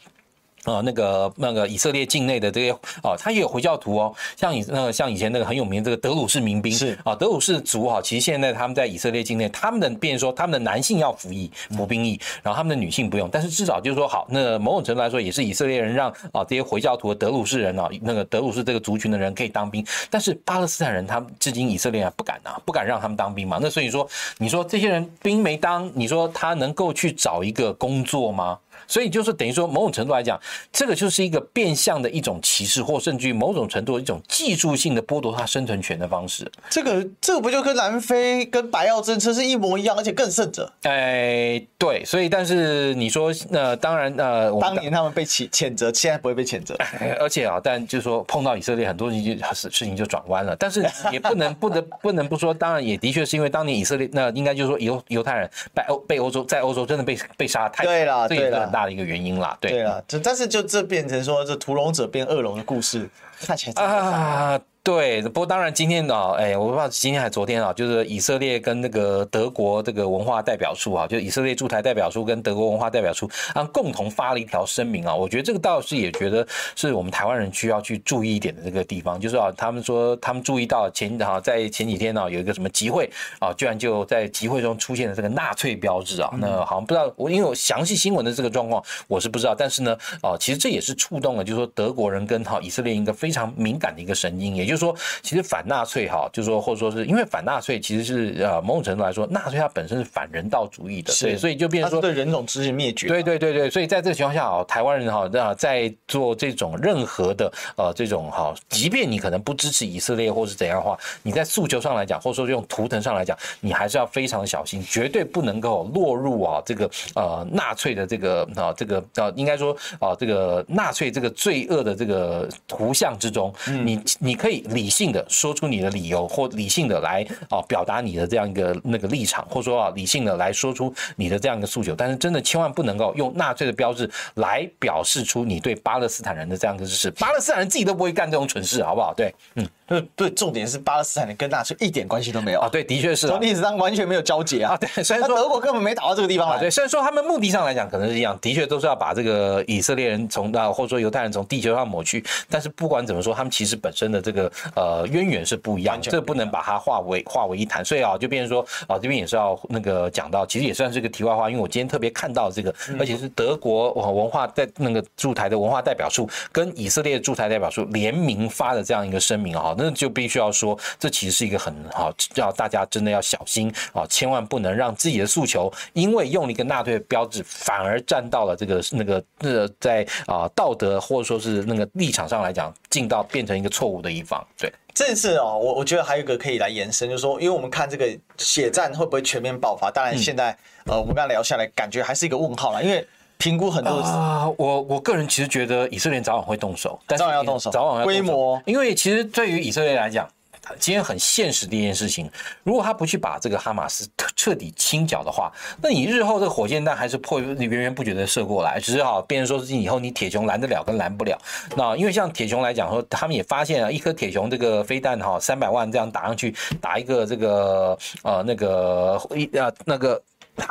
[0.66, 2.72] 呃，那个那个以色列境内的这些
[3.04, 6.98] 哦，他也有回教徒哦，像以那个像以前那个很有名的这个德鲁士民兵是。
[7.04, 24.08] 啊，德鲁士族哈，其实现在他们在以色列境内，他们的变说他们的男性要服役服兵役，然后他们的女性不用，但是至少就是说好，那某种程度来说也是以色列人让啊这些回教徒的德鲁士人啊，那个德鲁士这个族群的人可以当兵，但是巴勒斯坦人他们至今以色列人不敢啊，不敢让他们当兵嘛，那所以说
[24.38, 28.58] 你说这些人兵没当，你说他能够去找一个工作吗？
[28.90, 30.38] 所以就是等于说，某种程度来讲，
[30.74, 36.52] 这个就是一个变相的一种歧视，或甚至于某种程度的一种技术性的剥夺他生存权的方式。
[36.72, 40.70] 这个这个不就跟南非跟白药政策是一模一样，而且更甚者。
[40.82, 46.76] 哎，对，所以但是你说，呃，当然，呃，当年他们被谴谴责，现在不会被谴责。
[47.22, 50.56] 而且啊，但就是说碰到以色列很多事情就事情就转弯了。
[50.56, 58.79] 但是也不能 不得不能不说，当然也的确是因为当年以色列那应该就是说犹犹太人被欧被欧洲在欧洲真的被被杀太对了，对了。
[58.80, 63.10] 大的一个原因啦，对对啊，这但是就这变成说这屠龙者变恶龙的故事，
[63.42, 64.62] 看起来啊。
[64.82, 75.14] 对，不过当然今天呢，哎，我不知道今天还是昨天啊，就是以色列跟那个德国这个文化代表处啊，就以色列驻台代表处跟德国文化代表处啊，共同发了一条声明啊。
[75.14, 83.08] 我觉得这个倒是也觉得是我们台湾人需要去注意一点的这个地方，就是啊，他们说他们注意到前哈在前几天呢有一个什么集会
[83.40, 86.32] 啊，居然就在集会中出现了这个纳粹标志啊。
[86.38, 103.08] 那好像不知道我因为我详细新闻的这个状况我是不知道，但是呢，啊，其实这也是触动了，就是说德国人跟哈以色列一个非常敏感的一个神经，也就是说，其实反纳粹哈，就是说或者说是因为反纳粹，其实是呃某种程度来说，纳粹它本身是反人道主义的，对，所以就变成说对人种进行灭绝。
[103.08, 123.54] 对对对对，所以在这个情况下啊，台湾人哈那在做这种任何的呃这种哈，即便你可能不支持以色列或是怎样的话，你在诉求上来讲，或者说用图腾上来讲，你还是要非常小心，绝对不能够落入啊这个呃纳粹的这个啊这个呃应该说啊这个纳粹这个罪恶的这个图像之中，
[123.84, 125.10] 你你可以理性。
[125.10, 139.14] 的说出你的理由，或理性的来啊表达你的这样一个那个立场，或者说啊理性的来说出你的这样一个诉求，但是真的千万不能够用纳粹的标志来表示出你对巴勒斯坦人的这样一个支持，巴勒斯坦人自己都不会干这种蠢事，好不好？
[139.16, 139.68] 对，嗯。
[139.90, 142.70] 对对，重点是巴勒斯坦人跟纳粹一点关系都没有啊！
[142.70, 144.74] 对，的确是从历史上完全没有交集啊！
[144.74, 146.60] 啊，对，虽然说德国根本没打到这个地方来。
[146.60, 152.24] 对，虽然说他们目的上来讲可能是一样，的确都是要把这个以色列人从啊，或者说犹太人从地球上抹去。
[152.48, 157.84] 但是不管怎么说，他们其实本身的这个呃渊源是不一样，这个不能把它化为化为一谈。
[157.84, 170.50] 所以啊，就变成说啊，这边也是要那个讲到，其实也算是个题外话，因为我今天特别看到这个，而且是德国文化在那个驻台的文化代表处跟以色列驻台代表处联名发的这样一个声明啊，那就必须要。
[170.52, 184.39] 说这其实是一个很好，要大家真的要小心啊，千万不能让自己的诉求因为用了一个纳粹的标志，反而站到了这个那个呃在啊道德或者说是那个立场上来讲，进到变成一个错误的一方。
[184.58, 188.06] 对，这次哦，我我觉得还有一个可以来延伸，就是说，因为我们看这个
[188.38, 189.90] 血战会不会全面爆发？
[189.92, 193.06] 当然，现在呃，我们刚才聊下来，感觉还是一个问号了，因为。
[193.42, 200.30] 评估很多啊、呃，我我个人其实觉得以色列早晚会动手，但是早晚要动手，早晚要规模，因为其实对于以色列来讲。
[200.78, 202.30] 今天很现实的一件事情，
[202.64, 205.52] 如果他不去把这个哈马斯彻底清剿的话，
[205.82, 211.38] 那你日后这个火箭弹还是破源源不绝的射过来，只是哈，变成说是以后你铁穹拦得了跟拦不了。
[211.76, 220.22] 那因为像铁穹来讲说，他们也发现啊一颗铁穹这个飞弹哈，三百万这样打上去，打一个这个呃那个一啊那个。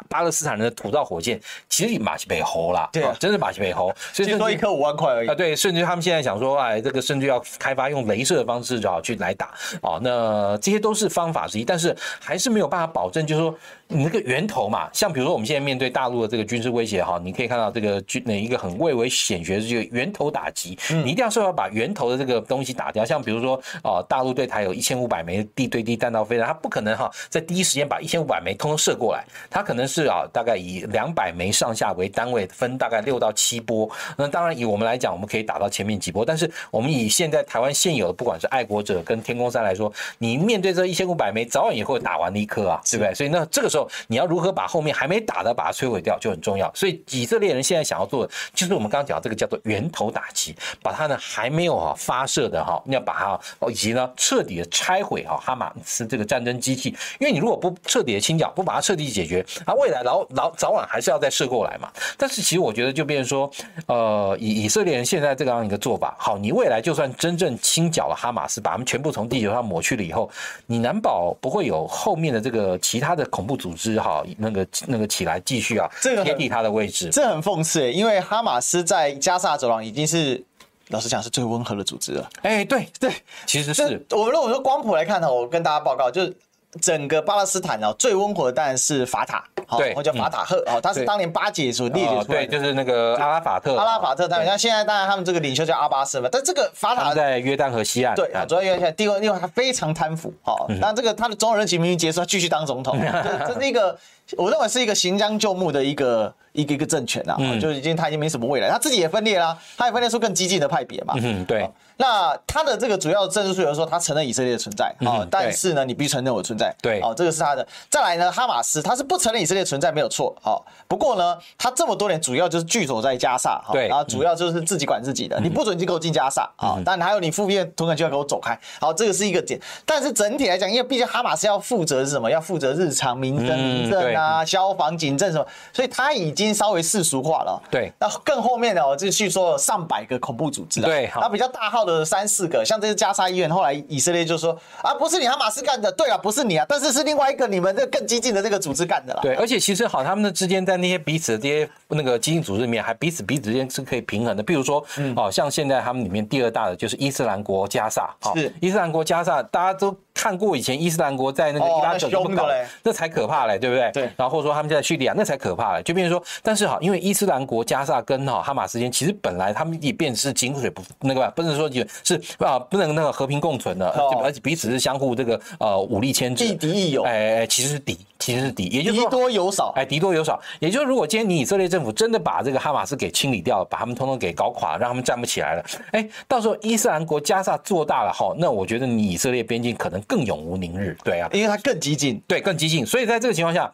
[0.09, 3.95] 巴勒斯坦人的土造火箭其实马其北猴啦，对、啊，真是马其北猴。
[4.13, 9.47] 所以说一颗五万块而已啊，对，甚至他们现在想说，哎，这个甚至要开发用镭射的方式，就好去来打
[9.81, 9.99] 啊。
[10.03, 13.55] 那这些都是方法之一，但是还是没有办法保证，就是说。
[13.91, 23.03] 你那个源头嘛，像比如说我们现在面对大陆的这个军事威胁哈，你可以看到这个军那一个很蔚为显学的这个源头打击，你一定要说要把源头的这个东西打掉。
[23.03, 33.89] 像比如说哦，大陆对台有一千五百枚地对地弹道飞弹，它不可能哈在第一时间把一千五百枚通通射过来，它可能是啊大概以两百枚上下为单位，分大概六到七波。
[34.19, 43.15] 那当然以我们来讲，我们可以打到前面几波，但是我们以现在台湾现有的不管是爱国者跟天空山来说，你面对这一千五百枚，早晚也会打完的一颗啊，对不对？
[43.15, 43.78] 所以那这个时候。
[44.07, 61.91] 你要如何把后面还没打的把它摧毁掉就很重要，所以以色列人现在想要做的就是我们刚刚讲这个叫做源头打击，把它呢还没有哈发射的哈，你要把它哦以及呢彻底的拆毁哈哈马斯这个战争机器，因为你如果不彻底的清剿，不把它彻底解决，它未来老老早晚还是要再射过来嘛。
[62.17, 63.51] 但是其实我觉得就变成说，
[63.87, 70.31] 呃以以色列人现在这样一个做法，好，你未来就算真正清剿了哈马斯，把他们全部从地球上抹去了以后，
[70.67, 73.99] 你难保不会有后面的这个其他的恐怖组织。
[74.01, 80.43] 好，那个那个起来继续啊，这个贴地他的位置，这很讽刺诶，因为哈马斯在加萨走廊已经是，
[80.89, 82.31] 老实讲是最温和的组织了。
[82.43, 83.13] 哎，对对，
[83.47, 86.37] 其实是我们如果说光谱来看呢，我跟大家报告就是。
[86.81, 103.01] 整个巴勒斯坦哦，最温和的当然是法塔，好，或叫法塔赫哦，他是当年巴解所列举出来的，对，就是那个阿拉法特，阿拉法特当然，像现在当然他们这个领袖叫阿巴斯嘛，但这个法塔在约旦河西岸，对，主要因为第二，另外他非常贪腐，好，那这个他的总统任期明明结束，他继续当总统，
[103.49, 103.99] 这是一个
[104.37, 111.69] 我认为是一个行将就木的一个一个一个政权啊，就已经他已经没什么未来，他自己也分裂啦，他也分裂出更激进的派别嘛，嗯，对。
[111.99, 116.75] 那他的这个主要的政治诉求说，他承认以色列的存在啊，但是呢，你必须承认我的存在。
[116.81, 117.67] 对，哦，这个是他的。
[117.91, 129.61] 再来呢，哈马斯他是不承认以色列存在没有错，好，不过呢，他这么多年主要就是聚守在加萨，对，然后主要就是自己管自己的，你不准进给我进加萨啊，当然还有你附近屯垦就要给我走开，好，这个是一个点。
[129.85, 132.31] 但是整体来讲，因为毕竟哈马斯要负责是什么？
[132.31, 137.61] 要负责日常民生、民政啊、消防、警政什么，所以他已经稍微世俗化了。
[137.71, 142.65] 对，那更后面呢，我就去说上百个恐怖组织，对，那比较大号的三四个。
[142.65, 149.21] 像这些加沙医院，后来以色列就说啊，不是你哈马斯干的，对啊，不是你啊，但是是另外一个你们这更激进的这个组织干的啦。
[149.23, 154.43] 对，而且其实好，他们的之间在那些彼此的这些那个激进组织里面，还彼此彼此之间是可以平衡的。
[154.43, 154.85] 比如说，
[155.17, 159.97] 哦，像现在他们里面第二大的就是伊斯兰国加萨，是伊斯兰国加萨，大家都。
[160.19, 162.49] 看过以前伊斯兰国在那个伊拉克怎么搞，
[162.83, 163.89] 那才可怕嘞，对不对？
[163.93, 164.03] 对。
[164.17, 165.83] 然后或者说他们在叙利亚，那才可怕嘞。
[165.85, 173.89] 就变成说，但是哈，因为伊斯兰国加萨跟哈哈马斯间，其实本来他们也便是井水不那个，不能说就是啊，不能那个和平共存的，
[174.21, 177.05] 而且彼此是相互这个呃武力牵制，亦敌亦友。
[177.05, 179.73] 哎哎，其实是敌，其实是敌，也就是说敌多有少。
[179.77, 180.41] 哎，敌多有少。
[180.59, 190.97] 也就是如果今天你以色列政府真的把这个哈马斯给清理掉了，把他们通通给搞垮，让他们站不起来了，哎，到时候伊斯兰国加萨做大了哈，那我觉得你以色列边境可能更永无宁日。
[191.05, 193.73] 对啊，因为它更激进，对，更激进，所以在这个情况下。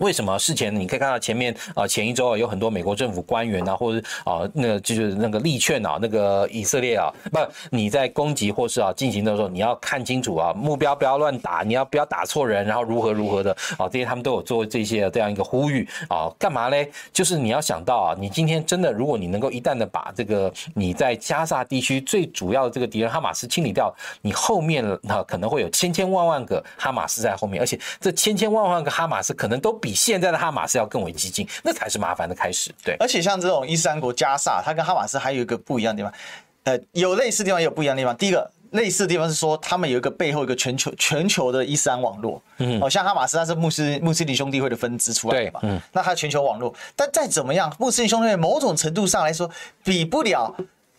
[0.00, 7.38] 为什么事前你可以看到前面啊，前一周啊有很多美国政府官员啊，或者啊那就是那个力劝啊那个以色列啊，不
[7.70, 16.90] 你在攻击或是啊进行的时候，你要看清楚啊目标不要乱打，你要不要打错人，然后如何如何的啊这些他们都有做这些这样一个呼吁啊，干嘛嘞？
[17.10, 29.74] 就是你要想到啊，你今天真的如果你能够一旦的把这个你在加萨地区最主要的这个敌人哈马斯清理掉，你后面啊可能会有千千万万个哈马斯在后面，而且这千千万万个哈马斯可能都。
[29.85, 32.74] 比现在的哈马斯要更为激进，那才是麻烦的开始。
[32.84, 36.18] 对，而且像这种伊斯兰国加萨，它跟哈马斯还有一个不一样的地方，
[36.64, 38.16] 呃，有类似地方，也有不一样的地方。
[38.16, 42.42] 第一个类似的地方是说，他们有一个背后一个全球全球的伊斯兰网络。
[42.58, 45.60] 嗯，哦，像哈马斯，它是穆斯穆斯林兄弟会的分支出来的嘛。
[45.62, 49.48] 嗯，那它全球网络，但再怎么样，穆斯林兄弟会某种程度上来说，
[49.84, 50.54] 比不了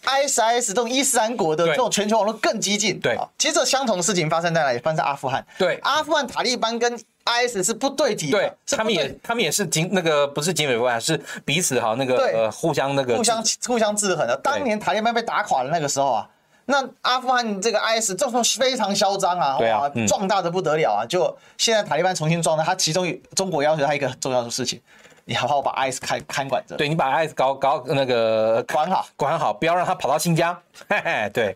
[0.06, 2.98] ISIS 这种伊斯兰国的这种全球网络更激进。
[3.02, 4.80] 对，其实这相同的事情发生在哪里？
[4.80, 5.46] 发生在阿富汗。
[5.58, 6.98] 对，阿富汗塔利班跟
[7.28, 14.36] IS 是不对体的，对，他们也他们也是警那个不是警匪不是彼此哈那个呃互相那个互相互相制衡的。
[14.38, 16.30] 当年塔利班被打垮的那个时候啊，
[16.66, 21.06] 那阿富汗这个 IS 这时候非常嚣张啊，对啊，壮大的不得了啊。
[21.06, 23.06] 就现在塔利班重新壮大，他其中
[23.36, 24.80] 中国要求他一个很重要的事情，
[25.30, 30.58] 你好好把 IS 看看管着，对你把 IS 搞搞那个管好管好，不要让他跑到新疆。
[30.88, 31.54] 嘿嘿，对，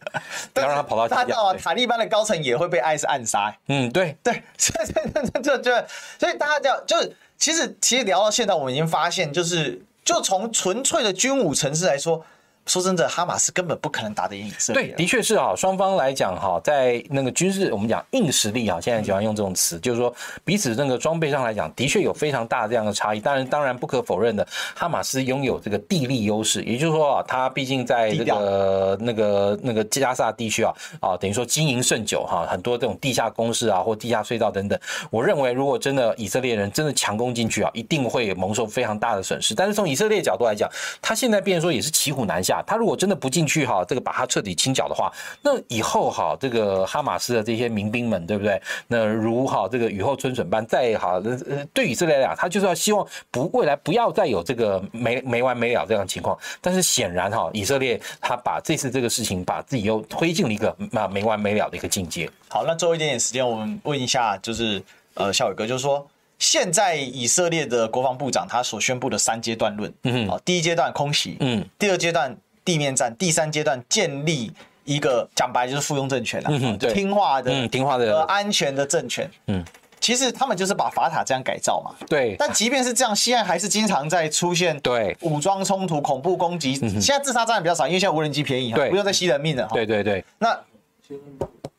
[0.54, 1.58] 不要让他跑到新疆。
[1.58, 3.56] 塔利班的高层也会被 IS 暗杀。
[3.68, 5.72] 嗯，对 对，所以就就
[6.20, 12.26] 所以大家就就是其实其实聊到现在，我们已经发现，就是就从纯粹的军武层次来说。
[12.68, 14.84] 说真的，哈马斯根本不可能打得赢以色列。
[14.84, 20.14] 对，的确是哈，双方来讲哈，在那个军事，我们讲硬实力哈，现在喜欢用这种词，就是说
[20.46, 23.20] 彼此那个装备上来讲，的确有非常大的这样的差异。
[23.20, 34.80] 当然，当然不可否认的，哈马斯拥有这个地利优势，也就是说啊，他毕竟在这个那个那个加萨地区啊啊，等于说经营甚久哈，很多这种地下工事啊或地下隧道等等。
[35.10, 39.56] 我认为，如果真的以色列人真的强攻进去啊，一定会蒙受非常大的损失。
[39.56, 40.70] 但是从以色列角度来讲，
[41.02, 42.51] 他现在变成说也是骑虎难下。
[42.66, 48.60] 他如果真的不进去哈，这个把他彻底清剿的话，那以后哈，这个哈马斯的这些民兵们，对不对？
[48.88, 56.36] 那如哈这个雨后春笋般，再好，呃，对以色列来讲，他就是要希望不未来不要再有这个没没完没了这样的情况。
[56.60, 62.28] 但是显然哈，以色列他把这次这个事情，把自己又推进了一个那没完没了的一个境界。
[62.48, 64.82] 好，那最后一点点时间，我们问一下，就是
[65.14, 66.06] 呃，孝玮哥，就是说。
[66.42, 72.36] 现在以色列的国防部长他所宣布的三阶段论，嗯，好，第一阶段空袭，嗯，第二阶段
[72.66, 74.52] 地面战，第三阶段建立
[74.84, 76.52] 一个讲白就是附庸政权啊，
[76.94, 79.64] 听话的，嗯，听话的，安全的政权，嗯，
[80.00, 85.16] 其实他们就是把法塔这样改造嘛，对，但即便是这样，西岸还是经常在出现对。
[85.22, 90.60] 武装冲突、恐怖攻击，现在自杀战比较少，因为现在无人机便宜，对，不用再吸人命了，对对对，那。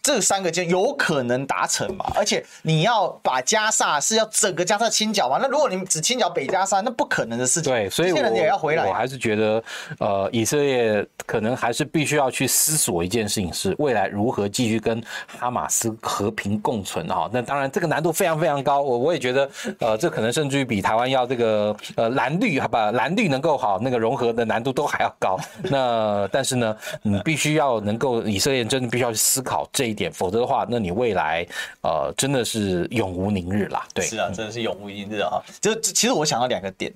[0.03, 2.05] 这三个键有可能达成嘛？
[2.17, 5.39] 而且你要把加萨是要整个加萨清剿嘛？
[5.41, 7.73] 那如果你只清剿北加萨，那不可能的事情。
[7.73, 8.85] 对，所以我也要回来。
[8.85, 9.63] 我还是觉得，
[10.01, 15.01] 呃，以色列可能还是必须要去思索一件事情，是未来如何继续跟
[15.39, 17.31] 哈马斯和平共存哈。
[17.33, 18.83] 那当然，这个难度非常非常高。
[18.83, 19.49] 我我也觉得，
[19.79, 25.39] 呃，这可能甚至于比台湾要这个呃蓝绿好吧，蓝绿能够好那个融合的难度都还要高。
[25.63, 29.92] 那但是呢，你必须要能够以色列真的必须要去思考这。
[29.93, 31.47] 一点，否则的话，那你未来
[31.83, 33.87] 呃真的是永无宁日啦。
[33.95, 35.41] 对，是啊，真的是永无宁日啊。
[35.61, 36.93] 就其实我想到两个点，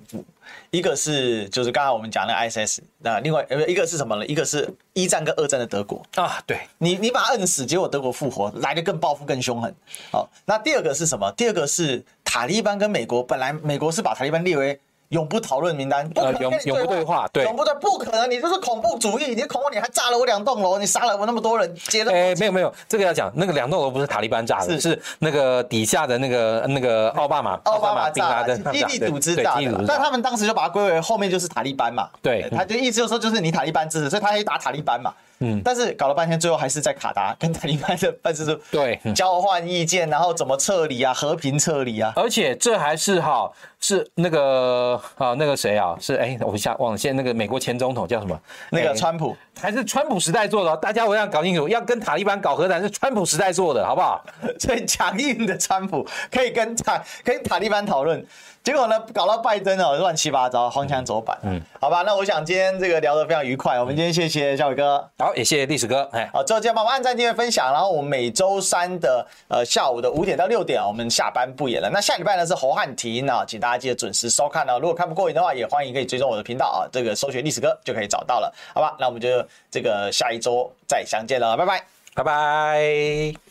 [0.71, 4.25] 一个是就是刚才我们讲的 ISS，那另外一个是什么呢？
[4.25, 9.73] 一个是一战跟二战的德国啊，对你你把他摁死，结果德国复活，来的更报复更凶狠。
[10.11, 11.31] 好，那第二个是什么？
[11.37, 14.79] 第二个是塔利班跟美国，本来美国是把塔利班列为。
[15.09, 22.11] 永不讨论名单，呃，永永不对话，对，永不对，不可能，你就是恐怖主义，你恐怖，你还炸了我两栋楼，你杀了我那么多人，接了。
[22.11, 35.13] 哎，没有没有，这个要讲，那个两栋楼不是塔利班炸的，是是那个底下的那个那个奥巴马，奥巴马炸的，基地组织炸的，但他们当时就把它归为后面就是塔利班嘛，对，他就意思就是说就是你塔利班支持，所以他可以打塔利班嘛。
[35.39, 48.39] 嗯，但是搞了半天，最后还是在卡达跟塔利班的办事处 对交换意见，然后怎么撤离啊，和平撤离啊，而且这还是哈是那个啊那个谁啊是哎我一下忘了，现在那个美国前总统叫什么？
[48.71, 50.75] 那个川普还是川普时代做的？
[50.77, 54.23] 大家我要搞清楚，要跟塔利班搞和谈是川普时代做的，好不好？
[54.59, 58.25] 最强硬的川普可以跟塔跟塔利班讨论。
[58.67, 61.37] 结果呢，搞到拜登哦，乱七八糟，荒腔走板。
[61.43, 63.79] 嗯，好吧，那我想今天这个聊得非常愉快。
[63.79, 66.03] 我们今天谢谢小伟哥，好，也谢谢历史哥。
[66.11, 67.71] 哎，好，最后记得帮我们按赞、订阅、分享。
[67.71, 71.89] 然后我们每周三的呃下午的五点到六点啊，我们下班不演了。
[71.89, 74.77] 那下礼拜呢是侯汉庭啊，请大家记得准时收看哦。
[74.81, 78.53] 如果看不过瘾的话，也欢迎可以追踪我的频道啊，这个搜寻历史哥就可以找到了。
[78.73, 79.29] 好吧，那我们就
[79.71, 81.81] 这个下一周再相见了，拜拜，
[82.15, 83.46] 拜拜。